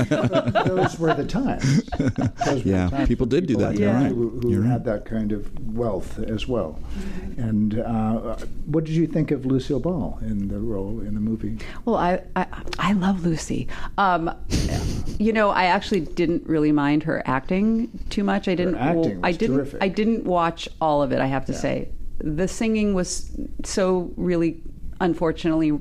[0.64, 1.84] Those were the times.
[2.44, 3.72] Those were Yeah, the times people when did do that.
[3.72, 4.08] had You're that, right.
[4.12, 4.96] Who, who You're had right.
[5.02, 6.78] that kind of wealth as well.
[7.36, 11.58] And uh, what did you think of Lucille Ball in the role in the movie?
[11.84, 12.46] Well, I, I
[12.78, 13.68] I love Lucy.
[13.96, 14.30] Um,
[15.18, 18.48] you know, I actually didn't really mind her acting too much.
[18.48, 18.74] I didn't.
[18.78, 19.56] Acting I was didn't.
[19.56, 19.82] terrific.
[19.82, 21.18] I didn't watch all of it.
[21.20, 21.88] I have to say,
[22.18, 23.30] the singing was
[23.64, 24.60] so really,
[25.00, 25.78] unfortunately,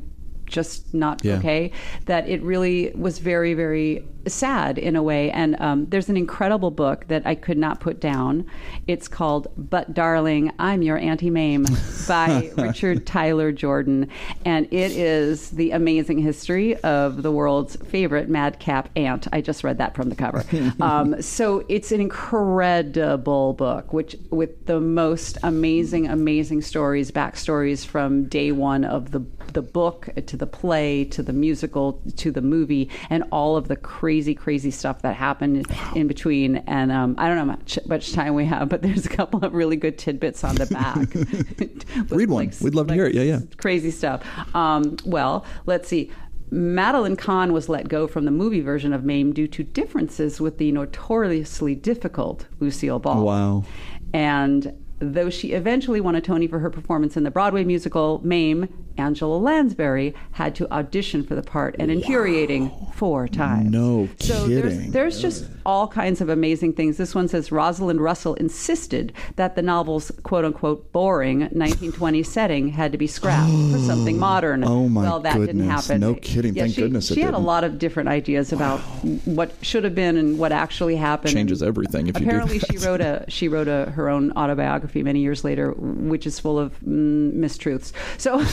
[0.48, 1.38] just not Yeah.
[1.38, 1.72] okay.
[2.06, 5.32] That it really was very, very sad in a way.
[5.32, 8.46] And um, there's an incredible book that I could not put down.
[8.88, 11.66] It's called "But Darling, I'm Your Auntie Mame"
[12.08, 14.10] by Richard Tyler Jordan,
[14.46, 19.28] and it is the amazing history of the world's favorite madcap aunt.
[19.32, 20.44] I just read that from the cover.
[20.82, 28.26] um, so it's an incredible book, which with the most amazing, amazing stories, backstories from
[28.26, 29.20] day one of the
[29.54, 33.76] the book to the play to the musical to the movie, and all of the
[33.76, 36.58] crazy, crazy stuff that happened in between.
[36.68, 39.54] And um, I don't know much much time we have, but there's a couple of
[39.54, 42.10] really good tidbits on the back.
[42.10, 42.52] Read one.
[42.62, 43.16] We'd love to hear it.
[43.16, 43.40] Yeah, yeah.
[43.58, 44.24] Crazy stuff.
[44.56, 46.12] Um, well, let's see.
[46.50, 50.58] Madeline Kahn was let go from the movie version of Mame due to differences with
[50.58, 53.26] the notoriously difficult Lucille Ball.
[53.26, 53.66] Wow.
[54.14, 58.68] And though she eventually won a Tony for her performance in the Broadway musical Mame,
[58.98, 63.70] Angela Lansbury had to audition for the part an infuriating four times.
[63.70, 64.92] No so kidding.
[64.92, 66.98] There's, there's just all kinds of amazing things.
[66.98, 72.92] This one says Rosalind Russell insisted that the novel's quote unquote boring 1920s setting had
[72.92, 74.64] to be scrapped for something modern.
[74.64, 76.02] Oh, my Well, that didn't happen.
[76.02, 76.56] No kidding.
[76.56, 77.46] Yeah, Thank she, goodness it She had a didn't.
[77.46, 78.80] lot of different ideas about
[79.26, 81.34] what should have been and what actually happened.
[81.34, 84.87] Changes everything if you do apparently she wrote a she wrote a her own autobiography
[84.96, 87.92] many years later, which is full of mm, mistruths.
[88.18, 88.44] So.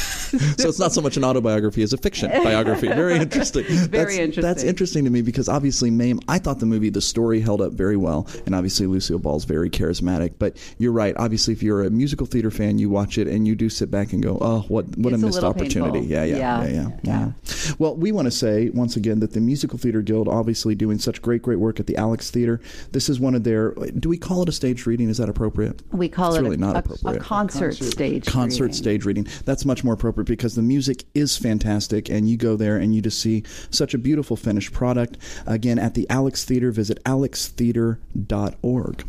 [0.58, 2.86] so it's not so much an autobiography as a fiction biography.
[2.94, 3.64] Very interesting.
[3.64, 4.42] Very that's, interesting.
[4.42, 6.20] That's interesting to me because obviously Mame.
[6.28, 9.70] I thought the movie, the story held up very well, and obviously Lucille Ball's very
[9.70, 10.34] charismatic.
[10.38, 11.14] But you're right.
[11.18, 14.12] Obviously, if you're a musical theater fan, you watch it and you do sit back
[14.12, 16.68] and go, "Oh, what what It's a a missed little opportunity!" Yeah, yeah, yeah, Yeah.
[16.68, 17.18] yeah, Yeah.
[17.26, 17.74] yeah.
[17.78, 21.22] Well, we want to say once again that the Musical Theater Guild, obviously doing such
[21.22, 22.60] great, great work at the Alex Theater.
[22.92, 23.72] This is one of their.
[23.98, 25.08] Do we call it a stage reading?
[25.08, 25.82] Is that appropriate?
[25.92, 27.16] We call it's it really a, not a- appropriate.
[27.16, 28.26] a concert, stage.
[28.26, 28.74] concert reading.
[28.76, 29.26] stage reading.
[29.44, 33.00] That's much more appropriate because the music is fantastic, and you go there and you
[33.02, 35.16] just see such a beautiful finished product.
[35.46, 39.04] Again, at the Alex Theater, visit alextheater.org.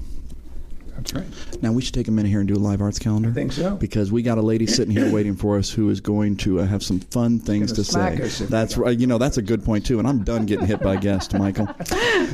[0.96, 1.26] That's right.
[1.62, 3.30] Now we should take a minute here and do a live arts calendar.
[3.30, 3.76] I think so.
[3.76, 6.66] because we got a lady sitting here waiting for us who is going to uh,
[6.66, 8.00] have some fun things Gonna say.
[8.24, 8.98] us if we That's right.
[8.98, 10.00] You know that's a good point too.
[10.00, 11.68] And I'm done getting hit by guests, Michael.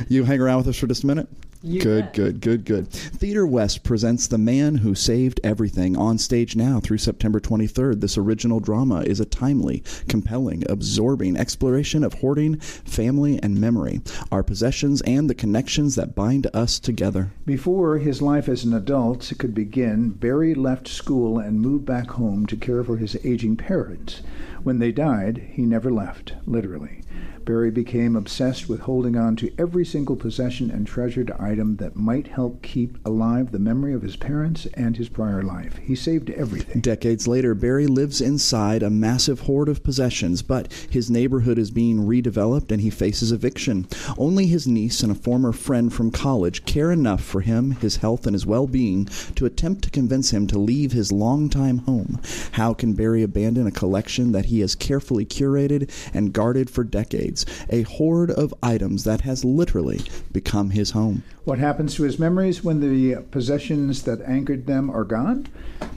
[0.08, 1.28] You hang around with us for just a minute.
[1.62, 2.88] Good, good, good, good.
[2.88, 8.00] Theater West presents The Man Who Saved Everything on stage now through September 23rd.
[8.00, 14.00] This original drama is a timely, compelling, absorbing exploration of hoarding, family, and memory,
[14.32, 17.30] our possessions, and the connections that bind us together.
[17.46, 22.46] Before his life as an adult could begin, Barry left school and moved back home
[22.46, 24.22] to care for his aging parents.
[24.62, 27.02] When they died, he never left, literally.
[27.44, 32.28] Barry became obsessed with holding on to every single possession and treasured item that might
[32.28, 35.78] help keep alive the memory of his parents and his prior life.
[35.78, 36.80] He saved everything.
[36.80, 42.06] Decades later, Barry lives inside a massive hoard of possessions, but his neighborhood is being
[42.06, 43.86] redeveloped and he faces eviction.
[44.16, 48.26] Only his niece and a former friend from college care enough for him, his health,
[48.26, 52.20] and his well being to attempt to convince him to leave his longtime home.
[52.52, 57.31] How can Barry abandon a collection that he has carefully curated and guarded for decades?
[57.70, 60.00] A hoard of items that has literally
[60.32, 61.22] become his home.
[61.44, 65.48] What happens to his memories when the possessions that anchored them are gone?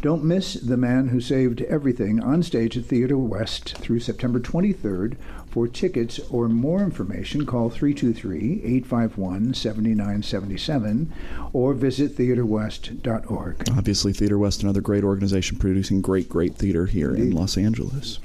[0.01, 5.17] Don't miss The Man Who Saved Everything on stage at Theater West through September 23rd.
[5.55, 11.13] For tickets or more information, call 323 851 7977
[11.53, 13.69] or visit theaterwest.org.
[13.71, 18.19] Obviously, Theater West, another great organization producing great, great theater here in Los Angeles.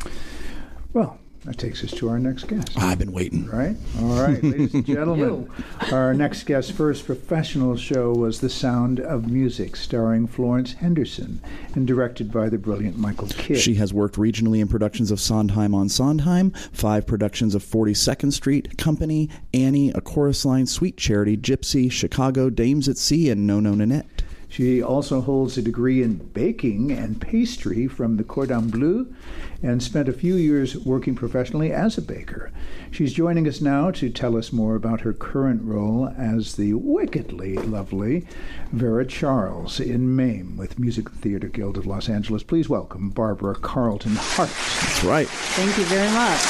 [0.93, 2.77] Well, that takes us to our next guest.
[2.77, 3.47] I've been waiting.
[3.47, 3.77] Right?
[3.99, 5.51] All right, ladies and gentlemen.
[5.91, 11.41] Our next guest's first professional show was The Sound of Music, starring Florence Henderson
[11.75, 13.59] and directed by the brilliant Michael Kidd.
[13.59, 18.77] She has worked regionally in productions of Sondheim on Sondheim, five productions of 42nd Street,
[18.77, 23.75] Company, Annie, A Chorus Line, Sweet Charity, Gypsy, Chicago, Dames at Sea, and No No
[23.75, 24.23] Nanette.
[24.51, 29.15] She also holds a degree in baking and pastry from the Cordon Bleu
[29.63, 32.51] and spent a few years working professionally as a baker.
[32.91, 37.55] She's joining us now to tell us more about her current role as the wickedly
[37.59, 38.27] lovely
[38.73, 42.43] Vera Charles in Mame with Music Theater Guild of Los Angeles.
[42.43, 44.51] Please welcome Barbara Carlton Hart.
[44.51, 45.29] That's right.
[45.29, 46.41] Thank you very much.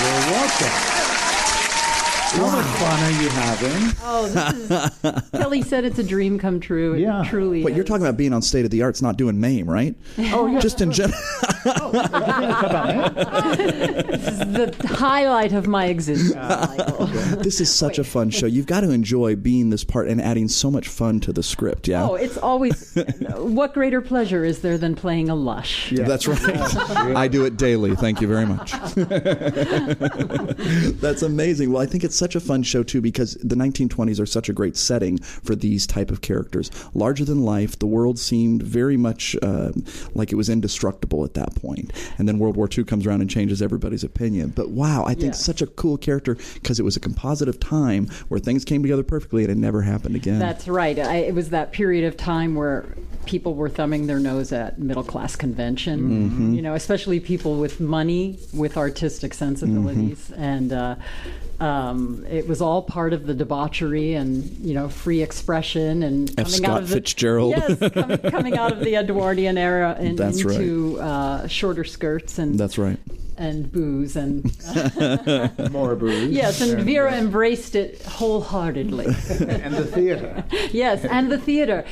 [0.00, 1.11] You're welcome.
[2.32, 3.96] How much fun are you having?
[4.02, 6.94] Oh, this is, Kelly said it's a dream come true.
[6.94, 7.24] It Yeah.
[7.28, 7.62] truly.
[7.62, 7.88] But you're is.
[7.88, 9.94] talking about being on State of the Arts, not doing MAME, right?
[10.18, 10.58] Oh, yeah.
[10.58, 11.18] Just in general.
[11.64, 11.78] This
[14.28, 17.06] is the highlight of my existence, Michael.
[17.42, 18.46] this is such a fun show.
[18.46, 21.88] You've got to enjoy being this part and adding so much fun to the script.
[21.88, 22.08] Yeah.
[22.08, 22.94] Oh, it's always.
[23.36, 25.92] what greater pleasure is there than playing a lush?
[25.92, 26.04] Yeah.
[26.04, 26.40] That's right.
[27.16, 27.94] I do it daily.
[27.94, 28.72] Thank you very much.
[31.00, 31.72] That's amazing.
[31.72, 34.52] Well, I think it's such a fun show too because the 1920s are such a
[34.52, 36.70] great setting for these type of characters.
[36.94, 39.72] Larger than life, the world seemed very much uh,
[40.14, 41.92] like it was indestructible at that point.
[42.18, 44.50] And then World War II comes around and changes everybody's opinion.
[44.54, 45.44] But wow, I think Yes.
[45.44, 49.02] such a cool character because it was a composite of time where things came together
[49.02, 50.38] perfectly and it never happened again.
[50.38, 50.98] That's right.
[50.98, 52.84] I, it was that period of time where
[53.26, 56.00] people were thumbing their nose at middle class convention.
[56.00, 56.54] Mm-hmm.
[56.54, 60.42] You know, especially people with money, with artistic sensibilities, Mm-hmm.
[60.42, 60.72] and.
[60.72, 60.94] Uh,
[61.62, 66.36] um, it was all part of the debauchery and you know free expression and F.
[66.36, 67.54] coming Scott out of the, Fitzgerald.
[67.56, 70.56] Yes, coming, coming out of the Edwardian era and That's right.
[70.56, 72.98] into uh, shorter skirts and That's right.
[73.38, 74.44] and booze and
[75.72, 76.30] More booze.
[76.30, 79.06] yes, and Vera embraced it wholeheartedly.
[79.06, 80.44] and the theater.
[80.72, 81.84] yes, and the theater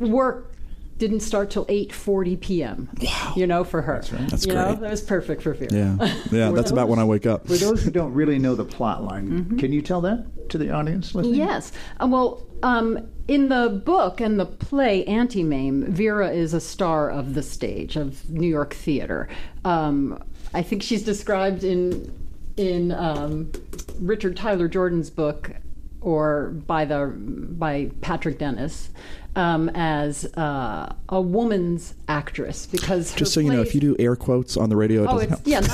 [0.00, 0.50] work
[0.98, 2.88] didn't start till 8:40 p.m.
[3.00, 3.32] Wow.
[3.36, 4.02] You know, for her.
[4.02, 4.80] That's you know, great.
[4.80, 5.70] that was perfect for Vera.
[5.72, 6.14] Yeah.
[6.30, 6.50] Yeah.
[6.50, 7.46] That's about when I wake up.
[7.46, 10.70] For those who don't really know the plot line, can you tell that to the
[10.70, 11.34] audience listening?
[11.34, 11.72] Yes.
[12.00, 17.10] Uh, well, um, in the book and the play Auntie Mame, Vera is a star
[17.10, 19.28] of the stage of New York theater.
[19.64, 20.22] Um,
[20.54, 22.12] I think she's described in
[22.56, 23.50] in um,
[23.98, 25.52] Richard Tyler Jordan's book
[26.02, 28.90] or by the by Patrick Dennis
[29.36, 34.14] um, as uh, a woman's actress because Just so you know, if you do air
[34.16, 35.60] quotes on the radio, it Oh, doesn't it's yeah.
[35.60, 35.70] not-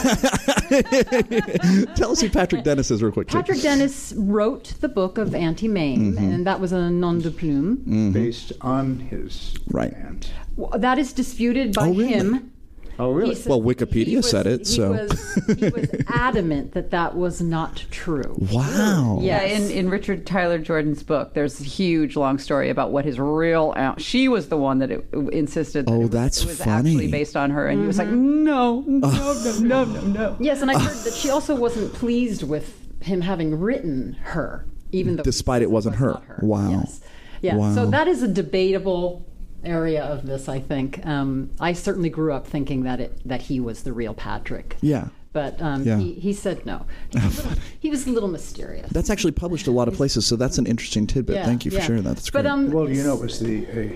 [1.96, 3.28] Tell us who Patrick Dennis is, real quick.
[3.28, 3.36] too.
[3.38, 6.18] Patrick Dennis wrote the book of Auntie Mame, Mm-hmm.
[6.32, 8.12] and that was a nom de plume.
[8.12, 9.90] Based on his Right.
[9.92, 10.28] band.
[10.56, 12.06] Well, That is disputed by Oh, really?
[12.12, 12.52] him.
[12.98, 13.34] Oh, really?
[13.34, 17.40] Said- Well, Wikipedia was- said it, he so- was, he was adamant that that was
[17.40, 18.34] not true.
[18.52, 19.18] Wow.
[19.20, 19.42] Yeah.
[19.42, 23.18] Yeah, in, in Richard Tyler Jordan's book, there's a huge long story about what his
[23.20, 23.72] real.
[23.76, 25.86] aunt- She was the one that it, insisted.
[25.86, 26.90] That Oh, it was, that's it was funny.
[26.92, 28.44] actually based on her, and he was like, mm-hmm.
[28.44, 29.08] no, no,
[29.60, 30.36] no, no, no, no.
[30.40, 35.14] Yes, and I heard that she also wasn't pleased with him having written her, even
[35.16, 36.08] though Despite it wasn't her.
[36.08, 36.70] not Wow.
[36.70, 37.00] Yes.
[37.42, 37.54] Yeah.
[37.54, 37.74] Wow.
[37.74, 39.24] So that is a debatable
[39.64, 40.48] area of this.
[40.48, 41.04] I think.
[41.06, 44.76] Um, I certainly grew up thinking that it that he was the real Patrick.
[44.80, 45.08] Yeah.
[45.30, 45.98] But um, Yeah.
[45.98, 46.86] he, he said no.
[47.10, 48.88] He was, a little, he was a little mysterious.
[48.90, 51.36] That's actually published a lot of places, so that's an interesting tidbit.
[51.36, 51.84] Yeah, Thank you for yeah.
[51.84, 52.16] sharing that.
[52.16, 52.44] That's great.
[52.44, 53.88] But um, well, you know, it was the a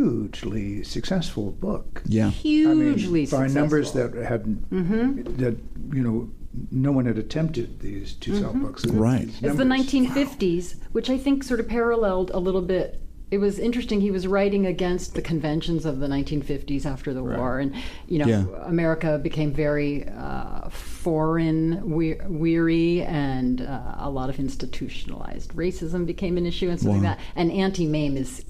[0.00, 2.02] hugely successful book.
[2.06, 2.28] yeah.
[2.28, 2.82] I hugely
[3.20, 3.48] mean, by successful.
[3.60, 5.58] numbers that had that
[5.92, 6.30] you know
[6.72, 8.84] no one had attempted these to sell books.
[8.86, 9.28] Right.
[9.28, 9.86] It's the numbers.
[9.92, 13.00] 1950s, which I think sort of paralleled a little bit.
[13.30, 14.00] It was interesting.
[14.00, 17.72] He was writing against the conventions of the 1950s after the war, and
[18.08, 18.44] you know, Yeah.
[18.64, 26.36] America became very uh, foreign we- weary, and uh, a lot of institutionalized racism became
[26.38, 27.10] an issue, and something Wow.
[27.10, 27.24] like that.
[27.36, 28.44] And Auntie Mame is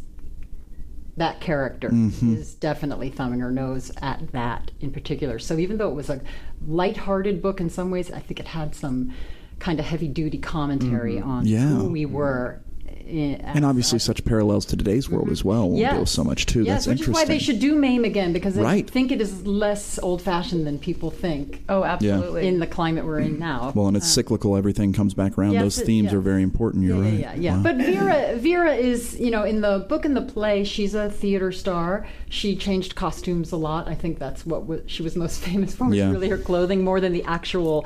[1.17, 2.35] that character Mm-hmm.
[2.37, 5.39] is definitely thumbing her nose at that in particular.
[5.39, 6.23] So even though it was a
[6.67, 9.13] lighthearted book in some ways, I think it had some
[9.59, 11.53] kind of heavy duty commentary on Mm-hmm.
[11.53, 11.69] Yeah.
[11.69, 12.63] who we were.
[13.11, 15.69] In, And obviously, such parallels to today's world as well.
[15.69, 16.63] We'll deal with so much too.
[16.63, 17.23] Yes, That's which interesting.
[17.23, 18.89] is why they should do MAME again because I Right.
[18.91, 22.47] think it is less old fashioned than people think Oh, absolutely.
[22.47, 23.73] in the climate we're in now.
[23.75, 24.57] Well, and it's cyclical.
[24.57, 25.53] Everything comes back around.
[25.53, 26.19] yes, Those it- themes yeah.
[26.19, 26.85] are very important.
[26.85, 27.19] You're yeah, right.
[27.21, 27.57] Yeah, yeah.
[27.57, 27.63] Wow.
[27.65, 31.51] But Vera, Vera is, you know, in the book and the play, she's a theater
[31.53, 32.07] star.
[32.29, 33.89] She changed costumes a lot.
[33.89, 35.87] I think that's what wa- she was most famous for.
[35.89, 36.11] Was Yeah.
[36.11, 37.85] really her clothing more than the actual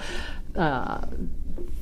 [0.56, 1.00] uh,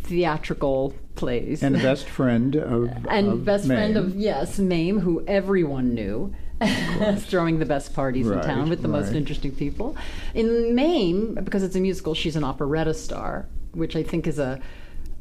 [0.04, 1.62] theatrical plays.
[1.62, 6.34] and best friend of and of best friend of yes, Mame, who everyone knew.
[7.16, 9.96] throwing the best parties Right, in town with the most interesting people.
[10.32, 14.60] In Mame, because it's a musical, she's an operetta star, which I think is a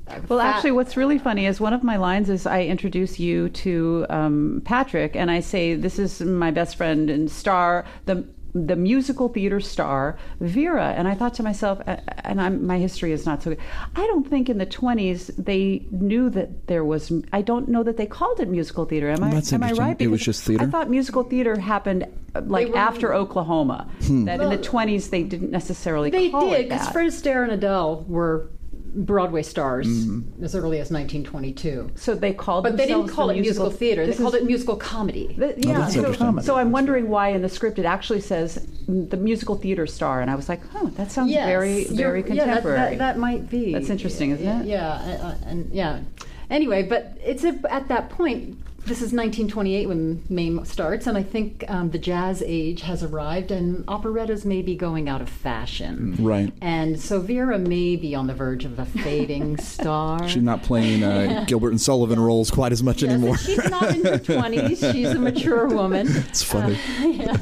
[0.08, 3.20] a Well, fat- actually, what's really funny is one of my lines is I introduce
[3.20, 8.24] you to um, Patrick, and I say, "This is my best friend and star, the
[8.54, 13.26] the musical theater star Vera." And I thought to myself, and I'm, my history is
[13.26, 13.60] not so good.
[13.96, 17.12] I don't think in the 20s they knew that there was.
[17.34, 19.10] I don't know that they called it musical theater.
[19.10, 19.32] Am I?
[19.34, 19.86] That's am I interesting.
[19.88, 20.02] right?
[20.02, 20.64] It was just theater?
[20.64, 22.06] I thought musical theater happened
[22.36, 23.90] uh, like were- after Oklahoma.
[24.04, 24.26] Hmm.
[24.26, 26.90] That in the 20s they didn't necessarily They call did because.
[26.90, 28.50] Fred Astaire and Adele were
[28.94, 30.44] Broadway stars Mm-hmm.
[30.44, 31.92] as early as 1922.
[31.96, 34.02] so they called But they didn't call the it musical theater.
[34.06, 35.28] They This called is- it musical comedy.
[35.40, 38.68] Th- yeah, Oh, that's so, so I'm wondering why in the script it actually says
[38.88, 42.20] the musical theater star, and I was like, oh, that sounds Yes, very you're- very
[42.22, 42.90] yeah, that- contemporary.
[42.98, 43.72] that, that might be.
[43.74, 44.66] That's interesting, isn't it?
[44.68, 46.02] Yeah, uh, and yeah.
[46.50, 48.58] Anyway, but it's a, at that point.
[48.84, 53.52] This is 1928 when Mame starts, and I think um, the jazz age has arrived,
[53.52, 56.16] and operettas may be going out of fashion.
[56.20, 56.52] Right.
[56.62, 60.28] And so Vera may be on the verge of a fading star.
[60.28, 63.38] She's not playing uh, Gilbert and Sullivan roles quite as much Yes, anymore.
[63.38, 64.92] she's not in her 20s.
[64.92, 66.08] She's a mature woman.
[66.10, 66.78] It's funny.
[67.02, 67.38] yeah,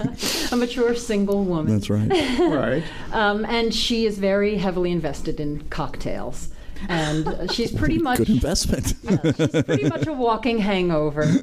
[0.51, 1.71] a mature single woman.
[1.73, 2.09] That's right.
[2.39, 2.83] Right.
[3.11, 6.49] Um, and she is very heavily invested in cocktails.
[6.87, 8.93] And uh, she's pretty much Good investment.
[9.03, 11.41] yeah, she's pretty much a walking hangover.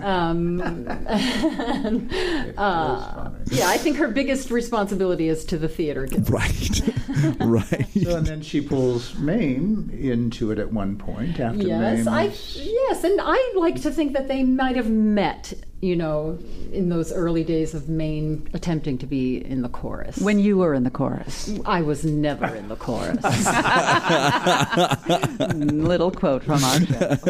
[0.00, 2.12] Um, and,
[2.58, 6.30] uh, yeah, I think her biggest responsibility is to the theater guild.
[6.30, 6.80] right.
[7.40, 7.88] right.
[8.02, 12.14] So, and then she pulls Mame into it at one point after Yes, Mame.
[12.14, 12.24] I
[12.54, 15.52] yes, and I like to think that they might have met,
[15.86, 16.38] you know,
[16.72, 20.18] in those early days of Mame attempting to be in the chorus.
[20.18, 21.50] when you were in the chorus.
[21.64, 23.22] I was never in the chorus.
[25.54, 27.16] Little quote from our show.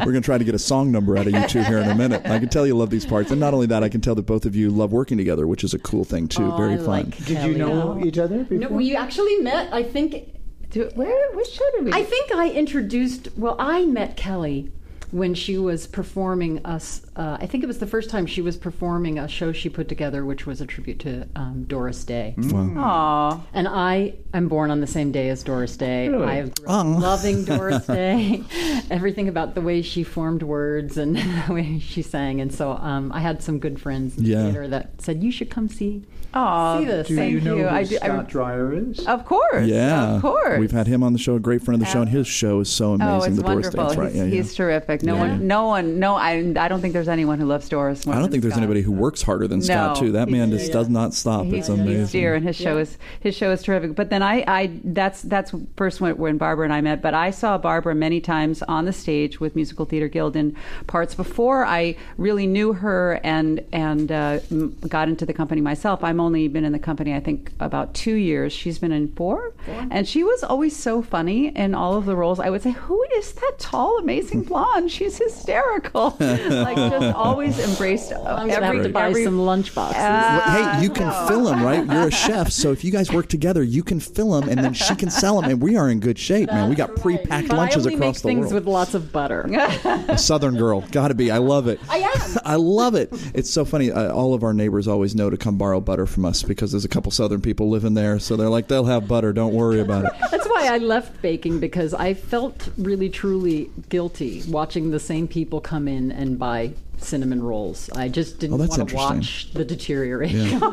[0.00, 1.88] We're going to try to get a song number out of you two here in
[1.90, 2.22] a minute.
[2.24, 3.30] I can tell you love these parts.
[3.30, 5.64] And not only that, I can tell that both of you love working together, which
[5.64, 6.52] is a cool thing, too.
[6.52, 6.86] Oh, Very I fun.
[6.86, 7.54] like Did you Kelly.
[7.56, 8.58] know each other before?
[8.58, 9.72] No, we actually met.
[9.72, 10.28] I think.
[10.70, 11.32] Do, where?
[11.32, 11.92] Which show did we?
[11.92, 13.28] I think I introduced.
[13.36, 14.72] Well, I met Kelly
[15.12, 17.02] when she was performing us.
[17.14, 19.86] Uh, I think it was the first time she was performing a show she put
[19.86, 22.34] together, which was a tribute to um, Doris Day.
[22.38, 23.40] Aw.
[23.52, 26.08] And I am born on the same day as Doris Day.
[26.08, 26.26] Really?
[26.26, 28.42] I grew up loving Doris Day,
[28.90, 32.40] everything about the way she formed words and the way she sang.
[32.40, 34.44] And so um, I had some good friends in the Yeah.
[34.44, 36.04] theater that said, "You should come see
[36.34, 37.62] Aw, see this." Do Thank you know you.
[37.64, 39.06] who I do- I- Scott Dreyer is?
[39.06, 39.66] Of course.
[39.66, 40.14] Yeah.
[40.16, 40.58] Of course.
[40.58, 42.60] We've had him on the show, a great friend of the show, and his show
[42.60, 43.12] is so amazing.
[43.12, 43.78] Oh, it's the Doris Day.
[43.82, 44.08] right.
[44.12, 44.30] He's, Yeah, yeah.
[44.30, 45.02] he's terrific.
[45.02, 45.20] No Yeah.
[45.20, 46.14] one, no one, no.
[46.14, 48.06] I, I don't think there's anyone who loves Doris.
[48.06, 48.62] More I don't than think there's Scott.
[48.62, 50.12] anybody who works harder than Scott, too.
[50.12, 51.44] That man He's- just does not stop.
[51.44, 51.96] He's, it's amazing.
[52.00, 53.94] he's dear, and his show is his show is terrific.
[53.94, 57.02] But then I, I that's that's first when, when Barbara and I met.
[57.02, 61.14] But I saw Barbara many times on the stage with Musical Theater Guild in parts
[61.14, 64.38] before I really knew her and and uh,
[64.88, 66.02] got into the company myself.
[66.04, 68.52] I'm only been in the company I think about two years.
[68.52, 69.52] She's been in four,
[69.90, 72.40] and she was always so funny in all of the roles.
[72.40, 74.90] I would say, who is that tall, amazing blonde?
[74.90, 76.16] She's hysterical.
[76.20, 79.98] like just always embraced uh, I'm gonna every have to buy every- some lunch boxes.
[79.98, 80.40] Well,
[80.74, 81.26] hey, you can no.
[81.28, 81.84] fill them, right?
[81.84, 84.72] You're a chef, so if you guys work together, you can fill them, and then
[84.74, 86.68] she can sell them, and we are in good shape, man.
[86.68, 88.54] We got pre-packed But lunches I only across make the things world.
[88.54, 89.42] with lots of butter.
[90.08, 91.30] A Southern girl, gotta be.
[91.30, 91.80] I love it.
[91.88, 92.38] I am.
[92.44, 93.08] I love it.
[93.34, 93.90] It's so funny.
[93.90, 96.84] Uh, all of our neighbors always know to come borrow butter from us because there's
[96.84, 99.32] a couple Southern people living there, so they're like, they'll have butter.
[99.32, 100.12] Don't worry about it.
[100.30, 105.60] That's why I left baking because I felt really truly guilty watching the same people
[105.60, 106.72] come in and buy
[107.04, 107.90] cinnamon rolls.
[107.94, 110.62] I just didn't Oh, want to watch the deterioration.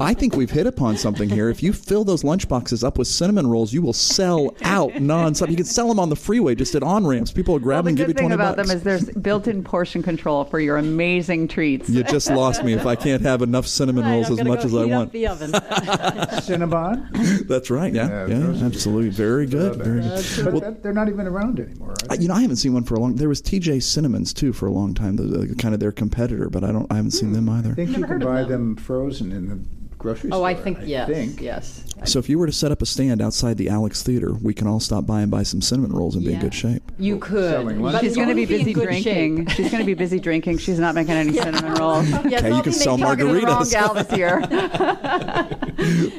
[0.00, 1.48] I think we've hit upon something here.
[1.48, 5.50] If you fill those lunch boxes up with cinnamon rolls, you will sell out nonstop.
[5.50, 7.30] You can sell them on the freeway, just at on ramps.
[7.32, 9.08] People will grab Well, them the and give good you thing about them is there's
[9.10, 11.88] built-in portion control for your amazing treats.
[11.88, 14.48] you just lost me if I can't have enough cinnamon Right, rolls I'm as gonna
[14.50, 15.12] much go as I heat up want.
[15.12, 15.50] the oven.
[16.40, 17.46] Cinnabon?
[17.48, 17.92] That's right.
[17.92, 19.10] Yeah, Yeah, yeah, absolutely.
[19.10, 19.76] Very good.
[19.76, 20.24] Very good.
[20.44, 21.94] But that- they're not even around anymore.
[22.08, 23.14] I- You know, I haven't seen one for a long.
[23.16, 25.16] There was TJ Cinnamons too for a long time.
[25.20, 26.90] The, the, kind of their competitor, but I don't.
[26.90, 27.58] I haven't seen them hmm.
[27.58, 27.72] either.
[27.72, 28.74] I think you can buy them.
[28.74, 30.46] them frozen in the grocery oh, store.
[30.48, 31.40] I think yes, think.
[31.40, 31.84] yes.
[32.06, 34.66] So if you were to set up a stand outside the Alex Theater, we can
[34.66, 36.82] all stop by and buy some cinnamon rolls and be in good shape.
[36.98, 37.50] You could.
[37.50, 39.46] Selling lunch but She's going to be busy good drinking.
[39.46, 39.56] shape.
[39.56, 40.58] She's going to be busy drinking.
[40.58, 42.08] She's not making any cinnamon rolls.
[42.30, 43.72] Yes, Okay, you I'll can be sell making- Talking to the wrong margaritas.
[43.72, 44.40] gal this year.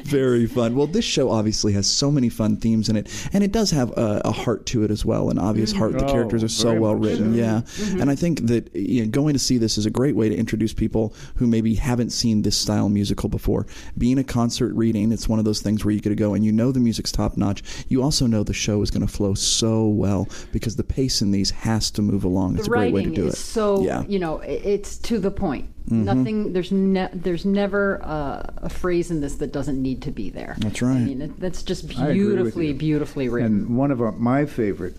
[0.04, 0.76] Very fun.
[0.76, 3.90] Well, this show obviously has so many fun themes in it, and it does have
[3.96, 5.78] a, a heart to it as well, an obvious mm-hmm.
[5.80, 5.92] heart.
[5.98, 7.38] The Oh, characters are so well written, so.
[7.38, 7.60] yeah.
[7.64, 8.00] Mm-hmm.
[8.00, 10.36] And I think that you know, going to see this is a great way to
[10.36, 13.66] introduce people who maybe haven't seen this style musical before.
[13.96, 16.44] Being a concert reading, it's one of those things where you get to go and
[16.44, 17.62] you know the music's top notch.
[17.88, 21.30] You also know the show is going to flow so well because the pace in
[21.30, 22.56] these has to move along.
[22.56, 23.38] It's the a great way writing to do is it.
[23.38, 23.98] so yeah.
[23.98, 24.10] Mm-hmm.
[24.10, 25.70] you know it's to the point.
[25.88, 26.52] Nothing.
[26.52, 30.54] There's ne- there's never uh, a phrase in this that doesn't need to be there.
[30.58, 30.96] That's right.
[30.96, 33.52] I mean, it, that's just I agree with beautifully, beautifully written.
[33.52, 34.94] And one of our, my favorite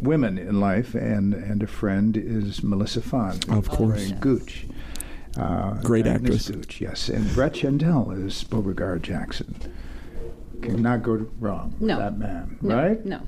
[0.00, 3.40] women in life and, and a friend is Melissa Fahn.
[3.48, 4.06] Of course.
[4.06, 4.66] playing Gooch.
[5.38, 6.48] Uh, Great Agnes actress.
[6.66, 7.08] Gooch, yes.
[7.08, 9.54] And Brett Chandel is Beauregard Jackson.
[10.62, 11.98] Cannot go wrong with No.
[11.98, 13.04] that man, No, right?
[13.04, 13.20] no.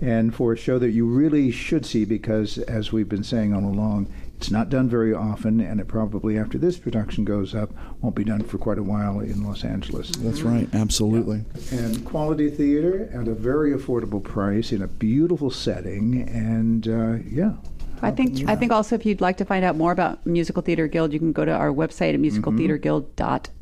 [0.00, 3.64] And for a show that you really should see because as we've been saying all
[3.64, 7.70] along, it's not done very often and it probably after this production goes up
[8.00, 10.10] won't be done for quite a while in Los Angeles.
[10.10, 10.68] That's right.
[10.74, 11.44] Absolutely.
[11.70, 17.52] And quality theater at a very affordable price in a beautiful setting and uh, yeah.
[18.04, 20.88] I think I think also if you'd like to find out more about Musical Theater
[20.88, 23.52] Guild, you can go to our website at musicaltheaterguild.com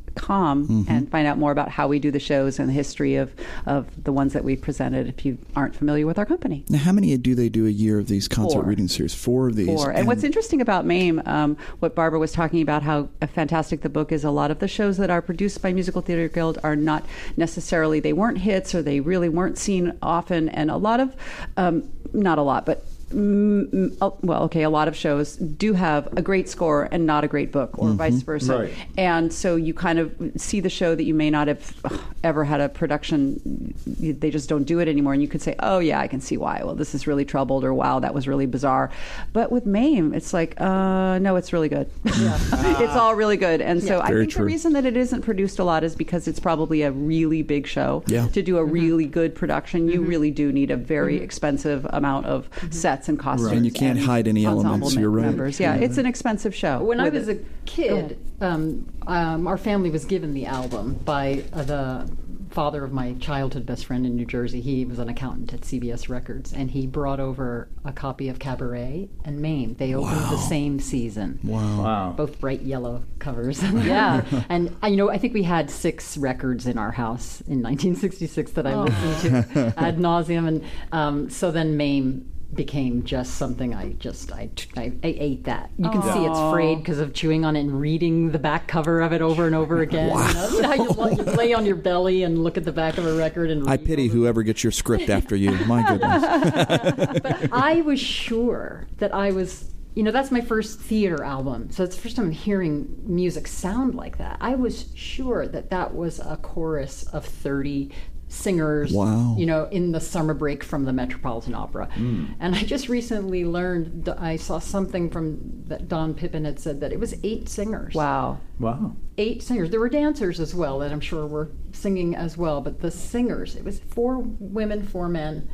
[0.89, 3.33] and find out more about how we do the shows and the history of,
[3.67, 6.65] of the ones that we've presented if you aren't familiar with our company.
[6.69, 8.65] Now, how many do they do a year of these concert Four.
[8.65, 9.15] reading series?
[9.15, 9.67] Four of these.
[9.67, 9.91] Four.
[9.91, 14.13] And what's interesting about MAME, um, what Barbara was talking about, how fantastic the book
[14.13, 17.07] is, a lot of the shows that are produced by Musical Theater Guild are not
[17.37, 20.49] necessarily, they weren't hits or they really weren't seen often.
[20.49, 21.15] And a lot of,
[21.57, 25.75] um, not a lot, but mm, mm, oh, well, okay, a lot of shows do
[25.75, 28.59] have a great score and not a great book, or vice versa.
[28.59, 28.75] Right.
[28.97, 32.45] And so you kind of see the show that you may not have ugh, ever
[32.45, 33.75] had a production.
[33.87, 36.37] They just don't do it anymore, and you could say, "Oh yeah, I can see
[36.37, 38.91] why." Well, this is really troubled, or "Wow, that was really bizarre."
[39.33, 41.91] But with MAME, it's like, uh, no, it's really good.
[42.05, 44.41] it's all really good, and so I think true.
[44.41, 47.67] the reason that it isn't produced a lot is because it's probably a really big
[47.67, 48.05] show.
[48.07, 48.29] Yeah.
[48.29, 52.49] To do a really good production, you really do need a very expensive amount of
[52.71, 55.27] sets and costumes, And you can't hide any elements, mem- you're right.
[55.27, 55.61] Members.
[55.61, 56.83] Yeah, it's an expensive show.
[56.83, 57.41] When I was it.
[57.41, 62.11] a kid, um, um, our family was given the album by uh, the
[62.51, 64.61] father of my childhood best friend in New Jersey.
[64.61, 69.09] He was an accountant at CBS Records, and he brought over a copy of Cabaret
[69.25, 69.75] and Mame.
[69.75, 71.39] They opened the same season.
[71.43, 71.83] Wow.
[71.83, 72.13] Wow.
[72.17, 73.63] Both bright yellow covers.
[73.73, 74.25] yeah.
[74.49, 78.53] And, uh, you know, I think we had six records in our house in 1966
[78.53, 80.49] that I listened to ad nauseum.
[80.49, 85.71] And um, so then Mame became just something I just, I, I, I ate that.
[85.79, 89.01] You can see it's frayed because of chewing on it and reading the back cover
[89.01, 90.09] of it over and over again.
[90.09, 92.73] You know, You know how you, you lay on your belly and look at the
[92.73, 95.53] back of a record and I read pity over whoever gets your script after you.
[95.67, 97.21] My goodness.
[97.23, 101.71] But I was sure that I was, you know, that's my first theater album.
[101.71, 104.39] So it's the first time I'm hearing music sound like that.
[104.41, 107.91] I was sure that that was a chorus of 30
[108.31, 109.35] singers, Wow.
[109.37, 111.89] you know, in the summer break from the Metropolitan Opera.
[111.95, 112.27] Hmm.
[112.39, 116.81] And I just recently learned, that I saw something from that Don Pippin had said
[116.81, 118.39] that it was eight singers wow.
[118.59, 118.95] Wow.
[119.19, 119.71] eight singers.
[119.71, 123.57] There were dancers as well that I'm sure were singing as well, but the singers,
[123.57, 125.49] it was four women, four men.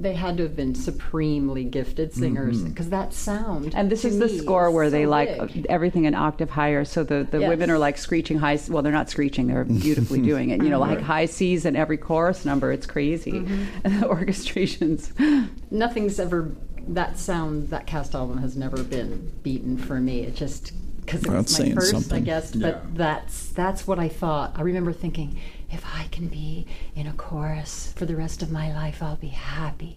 [0.00, 3.74] They had to have been supremely gifted singers because that sound.
[3.74, 5.66] And this to is the score where so they like big.
[5.68, 6.86] everything an octave higher.
[6.86, 7.48] So the, the Yes.
[7.50, 8.58] women are like screeching high.
[8.68, 10.62] Well, they're not screeching; they're beautifully doing it.
[10.62, 12.72] You know, like high C's in every chorus number.
[12.72, 13.32] It's crazy.
[13.32, 13.64] Mm-hmm.
[13.84, 15.50] And the orchestrations.
[15.70, 16.50] nothing's ever
[16.88, 17.68] that sound.
[17.68, 20.20] That cast album has never been beaten for me.
[20.22, 20.72] It just
[21.04, 22.54] because it Well, was that's my saying first, I guess.
[22.54, 22.70] Yeah.
[22.70, 24.52] But that's that's what I thought.
[24.56, 25.38] I remember thinking,
[25.70, 29.28] if I can be in a chorus for the rest of my life, I'll be
[29.28, 29.96] happy.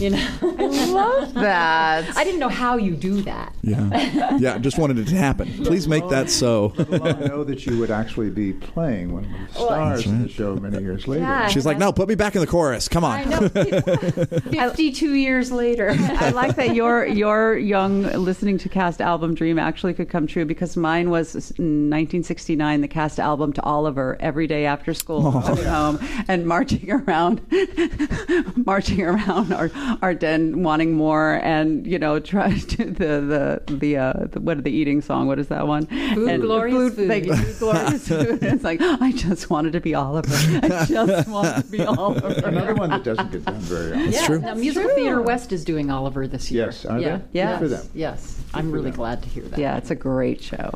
[0.00, 0.28] You know.
[0.42, 2.16] I love that.
[2.16, 3.54] I didn't know how you do that.
[3.62, 4.36] Yeah.
[4.38, 5.52] Yeah, just wanted it to happen.
[5.64, 6.72] Please make that so.
[6.78, 10.56] I know that you would actually be playing one of the stars in the show
[10.56, 11.22] many years later.
[11.22, 11.48] Yeah.
[11.48, 12.88] She's like, no, put me back in the chorus.
[12.88, 13.20] Come on.
[13.20, 13.48] I know.
[14.50, 15.94] Fifty-two years later.
[15.98, 20.44] I like that your your young listening to cast album dream actually could come true
[20.44, 25.64] because mine was in 1969 the cast album to Oliver every day after school coming
[25.64, 25.98] home
[26.28, 27.40] and marching around
[28.66, 29.70] marching around our
[30.02, 34.62] our den wanting more and you know try to the the the, uh, the what
[34.64, 37.08] the eating song what is that one Food, glorious food.
[37.08, 41.28] thank you, food glorious food it's like I just wanted to be Oliver I just
[41.28, 44.12] wanted to be Oliver Another one that doesn't get done very often.
[44.12, 44.38] yeah, true.
[44.40, 46.66] now Musical Theater West is doing Oliver this year.
[46.66, 47.04] Yes, are they?
[47.06, 47.18] yeah.
[47.18, 47.58] Good Yes.
[47.60, 47.86] for them.
[47.94, 49.58] Yes, I'm really glad to hear that.
[49.58, 50.70] yeah it's a great show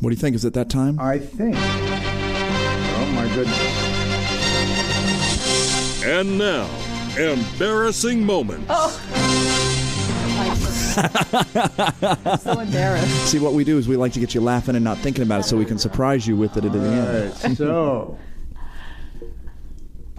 [0.00, 0.36] What do you think?
[0.36, 0.98] Is it that time?
[1.00, 1.56] I think.
[1.58, 3.62] Oh my goodness.
[6.04, 6.68] And now,
[7.18, 8.70] embarrassing moments.
[8.70, 10.56] I'm
[12.38, 13.26] so embarrassed.
[13.26, 15.40] See, what we do is we like to get you laughing and not thinking about
[15.40, 17.34] it so we can surprise you with it at the end.
[17.44, 18.18] Right, so,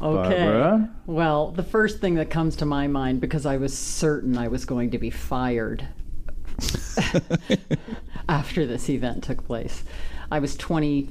[0.01, 0.45] Okay.
[0.45, 0.89] Barbara?
[1.07, 4.65] Well, the first thing that comes to my mind, because I was certain I was
[4.65, 5.87] going to be fired
[8.29, 9.83] after this event took place,
[10.31, 11.09] I was 20,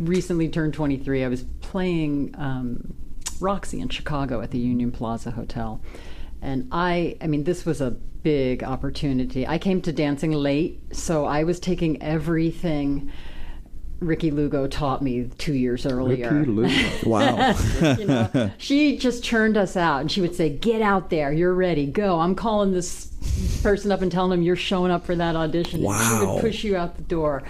[0.00, 1.24] recently turned 23.
[1.24, 2.92] I was playing um,
[3.40, 5.80] Roxy in Chicago at the Union Plaza Hotel.
[6.40, 9.46] And I, I mean, this was a big opportunity.
[9.46, 13.12] I came to dancing late, so I was taking everything
[14.02, 16.32] Ricky Lugo taught me two years earlier.
[16.32, 16.90] Ricky Lugo.
[17.06, 17.54] Wow.
[17.98, 21.54] you know, she just churned us out and she would say, Get out there, you're
[21.54, 22.20] ready, go.
[22.20, 23.06] I'm calling this
[23.62, 25.84] person up and telling him you're showing up for that audition.
[25.84, 27.42] And she would push you out the door.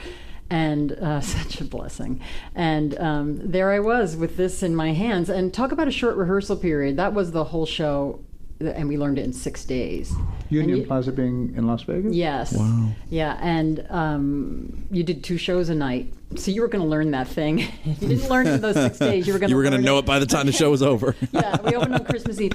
[0.53, 2.20] And uh, such a blessing.
[2.55, 5.30] And um, there I was with this in my hands.
[5.30, 6.96] And talk about a short rehearsal period.
[6.98, 8.20] That was the whole show,
[8.61, 10.12] and we learned it in six days.
[10.50, 12.12] Union you- Plaza being in Las Vegas?
[12.14, 12.53] Yes.
[12.53, 12.90] Wow.
[13.09, 17.11] Yeah, and um, you did two shows a night, so you were going to learn
[17.12, 17.59] that thing.
[17.84, 19.26] you didn't learn it in those six days.
[19.26, 20.70] You were going You were going to learn know it by the time the show
[20.70, 21.16] was over.
[21.32, 22.53] yeah, we opened on Christmas Eve.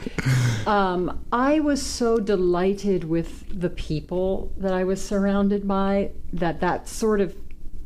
[0.68, 6.88] Um, I was so delighted with the people that I was surrounded by that that
[6.88, 7.36] sort of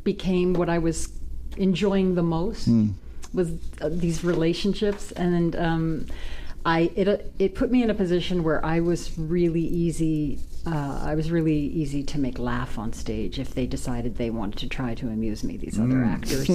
[0.04, 1.08] became what I was
[1.56, 2.68] enjoying the most
[3.34, 6.06] was uh, these relationships, and um,
[6.64, 10.38] I it it put me in a position where I was really easy.
[10.64, 14.58] Uh, I was really easy to make laugh on stage if they decided they wanted
[14.58, 15.56] to try to amuse me.
[15.56, 16.48] These other actors,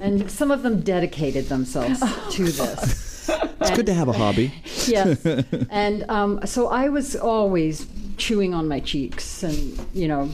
[0.00, 2.00] and some of them dedicated themselves
[2.34, 3.28] to this.
[3.28, 4.52] It's good to have a hobby.
[4.86, 5.24] yes.
[5.70, 10.30] And um, so I was always chewing on my cheeks and, you know,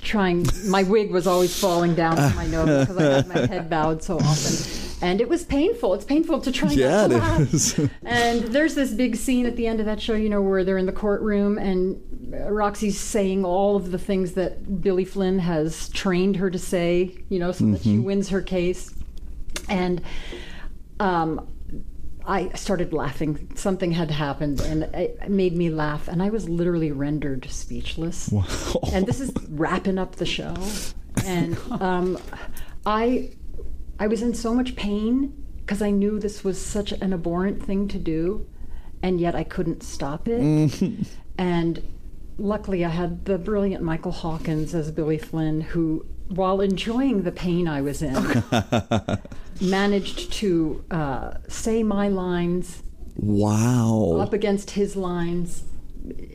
[0.00, 0.46] trying.
[0.66, 4.02] My wig was always falling down from my nose because I had my head bowed
[4.02, 4.80] so often.
[5.02, 5.92] And it was painful.
[5.94, 7.54] It's painful to try Yeah, to it laugh.
[7.54, 7.78] is.
[8.04, 10.78] And there's this big scene at the end of that show, you know, where they're
[10.78, 12.00] in the courtroom and
[12.48, 17.38] Roxy's saying all of the things that Billy Flynn has trained her to say, you
[17.38, 18.94] know, so that she wins her case.
[19.68, 20.00] And
[21.00, 21.46] um,
[22.26, 23.50] I started laughing.
[23.54, 26.08] Something had happened, and it made me laugh.
[26.08, 28.30] And I was literally rendered speechless.
[28.30, 28.44] Wow.
[28.92, 30.54] And this is wrapping up the show.
[31.24, 32.18] And um,
[32.86, 33.30] I,
[33.98, 37.88] I was in so much pain because I knew this was such an abhorrent thing
[37.88, 38.46] to do,
[39.02, 40.40] and yet I couldn't stop it.
[41.38, 41.82] and
[42.38, 47.68] luckily, I had the brilliant Michael Hawkins as Billy Flynn, who, while enjoying the pain
[47.68, 48.14] I was in,
[49.60, 52.82] managed to uh, say my lines
[53.16, 54.16] Wow.
[54.20, 55.62] up against his lines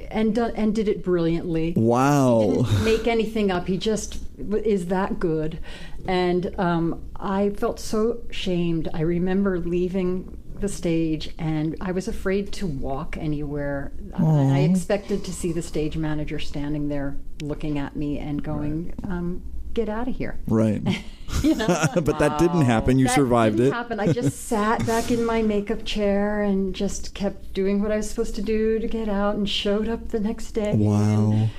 [0.09, 1.73] and done, and did it brilliantly.
[1.75, 2.65] Wow.
[2.65, 3.67] Didn't make anything up.
[3.67, 4.19] He just
[4.63, 5.59] is that good.
[6.07, 8.87] And um, I felt so shamed.
[8.93, 13.91] I remember leaving the stage and I was afraid to walk anywhere.
[14.13, 18.93] I I expected to see the stage manager standing there looking at me and going,
[19.07, 19.41] um,
[19.73, 20.81] "Get out of here." Right.
[21.43, 21.67] You know?
[21.93, 22.97] but that didn't happen.
[22.97, 23.75] You That survived didn't it.
[23.75, 23.99] Happen.
[23.99, 28.09] I just sat back in my makeup chair and just kept doing what I was
[28.09, 30.73] supposed to do to get out, and showed up the next day.
[30.75, 31.49] Wow.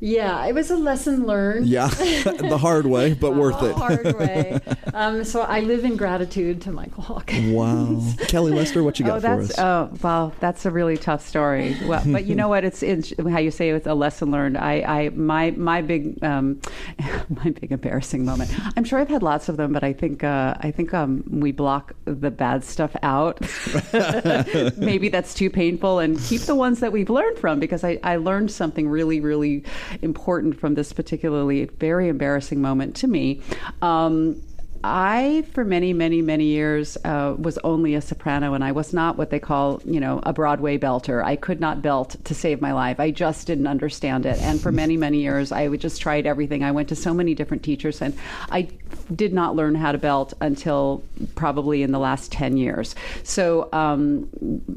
[0.00, 1.66] Yeah, it was a lesson learned.
[1.66, 1.88] Yeah.
[1.88, 3.74] the hard way, but worth it.
[3.74, 4.60] hard way.
[4.92, 7.52] Um, so I live in gratitude to Michael Hawkins.
[7.52, 8.02] Wow.
[8.28, 9.58] Kelly Lester, what you got oh, for that's us?
[9.58, 11.76] oh, well, that's a really tough story.
[11.84, 12.64] Well, but you know what?
[12.64, 14.58] It's, it's how you say it's a lesson learned.
[14.58, 16.60] I, I my my big um,
[17.28, 18.50] my big embarrassing moment.
[18.76, 21.52] I'm sure I've had lots of them, but I think uh, I think um, we
[21.52, 23.40] block the bad stuff out.
[24.76, 28.16] Maybe that's too painful, and keep the ones that we've learned from because I, I
[28.16, 29.64] learned something really really
[30.02, 33.42] important from this particularly very embarrassing moment to me.
[33.82, 34.42] Um,
[34.82, 39.16] I, for many, many, many years, uh, was only a soprano, and I was not
[39.16, 41.24] what they call, you know, a Broadway belter.
[41.24, 43.00] I could not belt to save my life.
[43.00, 44.38] I just didn't understand it.
[44.40, 46.62] And for many, many years, I would just tried everything.
[46.62, 48.16] I went to so many different teachers, and
[48.50, 48.68] I
[49.14, 51.04] did not learn how to belt until
[51.34, 52.94] probably in the last 10 years.
[53.22, 54.28] So um,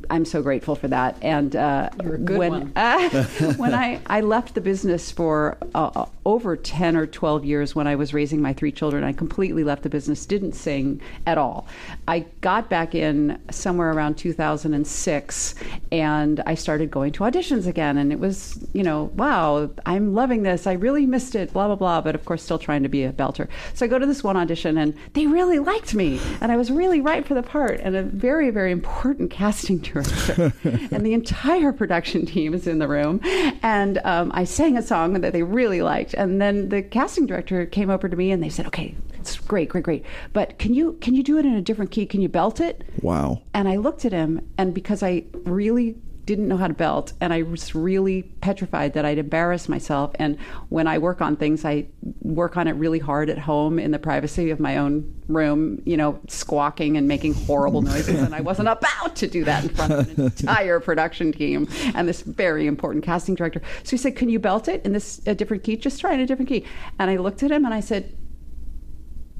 [0.10, 1.18] I'm so grateful for that.
[1.22, 3.10] And uh, You're a good when, uh,
[3.58, 7.88] when I, I left the business for uh, uh, over 10 or 12 years when
[7.88, 11.38] I was raising my three children, I completely left the the business, didn't sing at
[11.38, 11.68] all.
[12.08, 15.56] I got back in somewhere around 2006
[15.92, 17.98] and I started going to auditions again.
[17.98, 20.68] And it was, you know, wow, I'm loving this.
[20.68, 22.02] I really missed it, blah, blah, blah.
[22.02, 23.48] But of course, still trying to be a belter.
[23.74, 26.20] So I go to this one audition and they really liked me.
[26.42, 27.80] And I was really right for the part.
[27.82, 30.54] And a very, very important casting director.
[30.64, 33.22] and the entire production team is in the room.
[33.64, 36.14] And um, I sang a song that they really liked.
[36.14, 39.70] And then the casting director came over to me and they said, okay, it's great,
[39.70, 40.06] great, great.
[40.34, 42.06] But can you can you do it in a different key?
[42.06, 42.84] Can you belt it?
[43.02, 43.42] Wow.
[43.54, 45.96] And I looked at him, and because I really
[46.30, 50.12] didn't know how to belt, and I was really petrified that I'd embarrass myself.
[50.20, 50.38] And
[50.70, 51.88] when I work on things, I
[52.22, 55.98] work on it really hard at home in the privacy of my own room, you
[55.98, 58.22] know, squawking and making horrible noises.
[58.22, 62.08] and I wasn't about to do that in front of an entire production team and
[62.08, 63.64] this very important casting director.
[63.84, 65.78] So he said, "Can you belt it in this a different key?
[65.78, 66.64] Just try in a different key."
[67.00, 68.16] And I looked at him and I said,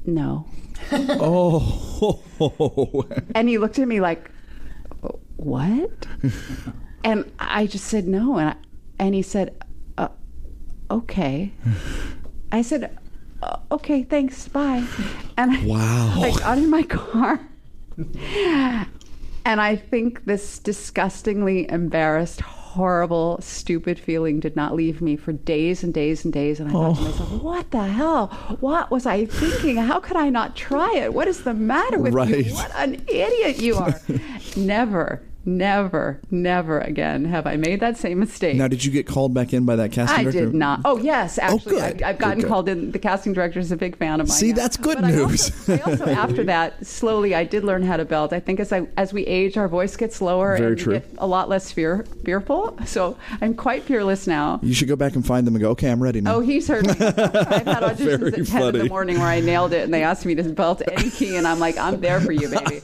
[0.06, 0.46] "No."
[0.92, 2.18] Oh.
[3.34, 4.30] And he looked at me like,
[5.36, 6.06] "What?"
[7.04, 8.56] and I just said no, and I,
[8.98, 9.54] and he said,
[9.98, 10.08] uh,
[10.90, 11.52] "Okay."
[12.50, 12.96] I said,
[13.42, 14.84] "Uh, "Okay, thanks, bye."
[15.36, 16.22] And I, Wow.
[16.22, 17.40] I got in my car,
[19.44, 22.40] and I think this disgustingly embarrassed,
[22.70, 26.60] horrible, stupid feeling did not leave me for days and days and days.
[26.60, 27.04] And I thought to oh.
[27.04, 28.26] myself, "What the hell?
[28.60, 29.76] What was I thinking?
[29.76, 31.12] How could I not try it?
[31.12, 32.46] What is the matter with Right.
[32.46, 32.54] you?
[32.54, 34.00] What an idiot you are!"
[34.56, 35.22] Never.
[35.44, 38.56] Never, never again have I made that same mistake.
[38.56, 40.38] Now, did you get called back in by that casting I director?
[40.40, 40.80] I did not.
[40.84, 41.82] Oh yes, oh, actually, good.
[42.02, 42.48] I've, I've gotten good.
[42.48, 42.92] called in.
[42.92, 44.36] The casting director is a big fan of mine.
[44.36, 44.56] See, now.
[44.56, 45.50] that's good But I news.
[45.50, 48.32] also, I also, after that, slowly, I did learn how to belt.
[48.34, 50.92] I think as I as we age, our voice gets lower Very and true.
[50.94, 52.76] get a lot less fear fearful.
[52.84, 54.60] So I'm quite fearless now.
[54.62, 56.34] You should go back and find them and go, okay, I'm ready now.
[56.36, 56.92] Oh, he's heard me.
[56.92, 60.02] I've had auditions Very at 10 in the morning where I nailed it and they
[60.02, 62.80] asked me to belt any key, and I'm like, I'm there for you, baby.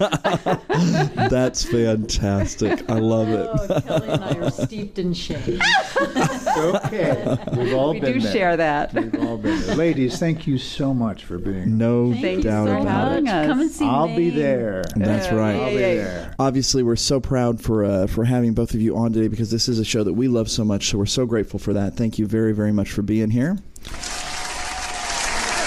[1.28, 2.45] That's fantastic.
[2.88, 3.48] I love it.
[3.52, 5.60] Oh, Kelly and I are steeped in shame.
[6.56, 8.32] Okay, we've all We been do there.
[8.32, 8.94] share that.
[8.94, 9.76] We've all been there.
[9.76, 11.76] Ladies, thank you so much for being.
[11.76, 13.24] No Thank you doubt so about it.
[13.24, 13.32] much.
[13.34, 13.46] us.
[13.46, 14.84] Come and see I'll be there.
[14.94, 15.56] That's right.
[15.56, 15.94] I'll be yeah, yeah.
[15.94, 16.34] there.
[16.38, 19.68] Obviously, we're so proud for uh, for having both of you on today because this
[19.68, 20.88] is a show that we love so much.
[20.90, 21.94] So we're so grateful for that.
[21.96, 23.58] Thank you very, very much for being here.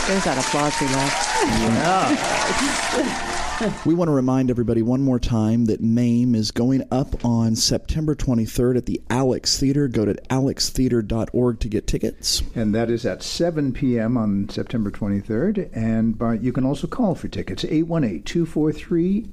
[0.08, 3.30] There's that applause we love.
[3.86, 8.16] We want to remind everybody one more time that MAME is going up on September
[8.16, 9.88] 23rd at the Alex Theater.
[9.88, 12.42] Go to alextheatre.org to get tickets.
[12.56, 14.18] And that is at 7 p.m.
[14.18, 15.70] on September 23rd.
[15.74, 19.30] And by, you can also call for tickets 818 243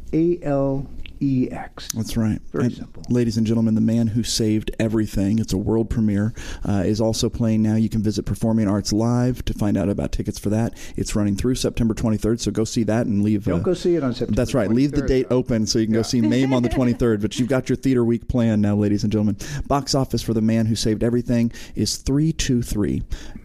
[1.21, 1.93] ALEX.
[1.93, 2.41] That's right.
[2.53, 3.03] Very And simple.
[3.09, 6.33] Ladies and gentlemen, The Man Who Saved Everything, it's a world premiere,
[6.69, 7.75] uh, is also playing now.
[7.77, 10.77] You can visit Performing Arts Live to find out about tickets for that.
[10.97, 13.45] It's running through September 23rd, so go see that and leave.
[13.45, 14.71] Don't uh, go see it on September That's right.
[14.71, 15.37] Leave the date though.
[15.37, 17.21] open so you can go see MAME on the 23rd.
[17.21, 19.37] But you've got your theater week planned now, ladies and gentlemen.
[19.67, 23.03] Box office for The Man Who Saved Everything is 323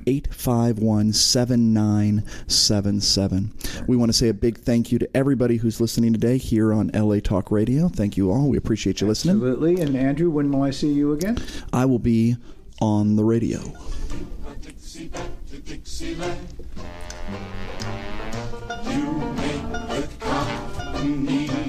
[0.07, 3.51] 851 7977.
[3.87, 6.89] We want to say a big thank you to everybody who's listening today here on
[6.93, 7.87] LA Talk Radio.
[7.87, 8.49] Thank you all.
[8.49, 9.35] We appreciate you listening.
[9.35, 9.81] Absolutely.
[9.81, 11.37] And Andrew, when will I see you again?
[11.73, 12.37] I will be
[12.79, 13.59] on the radio.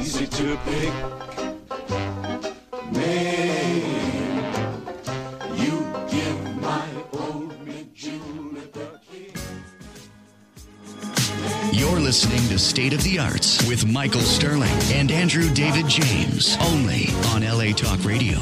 [0.03, 0.26] easy
[11.75, 17.07] You're listening to State of the Arts with Michael Sterling and Andrew David James, only
[17.29, 18.39] on LA Talk Radio.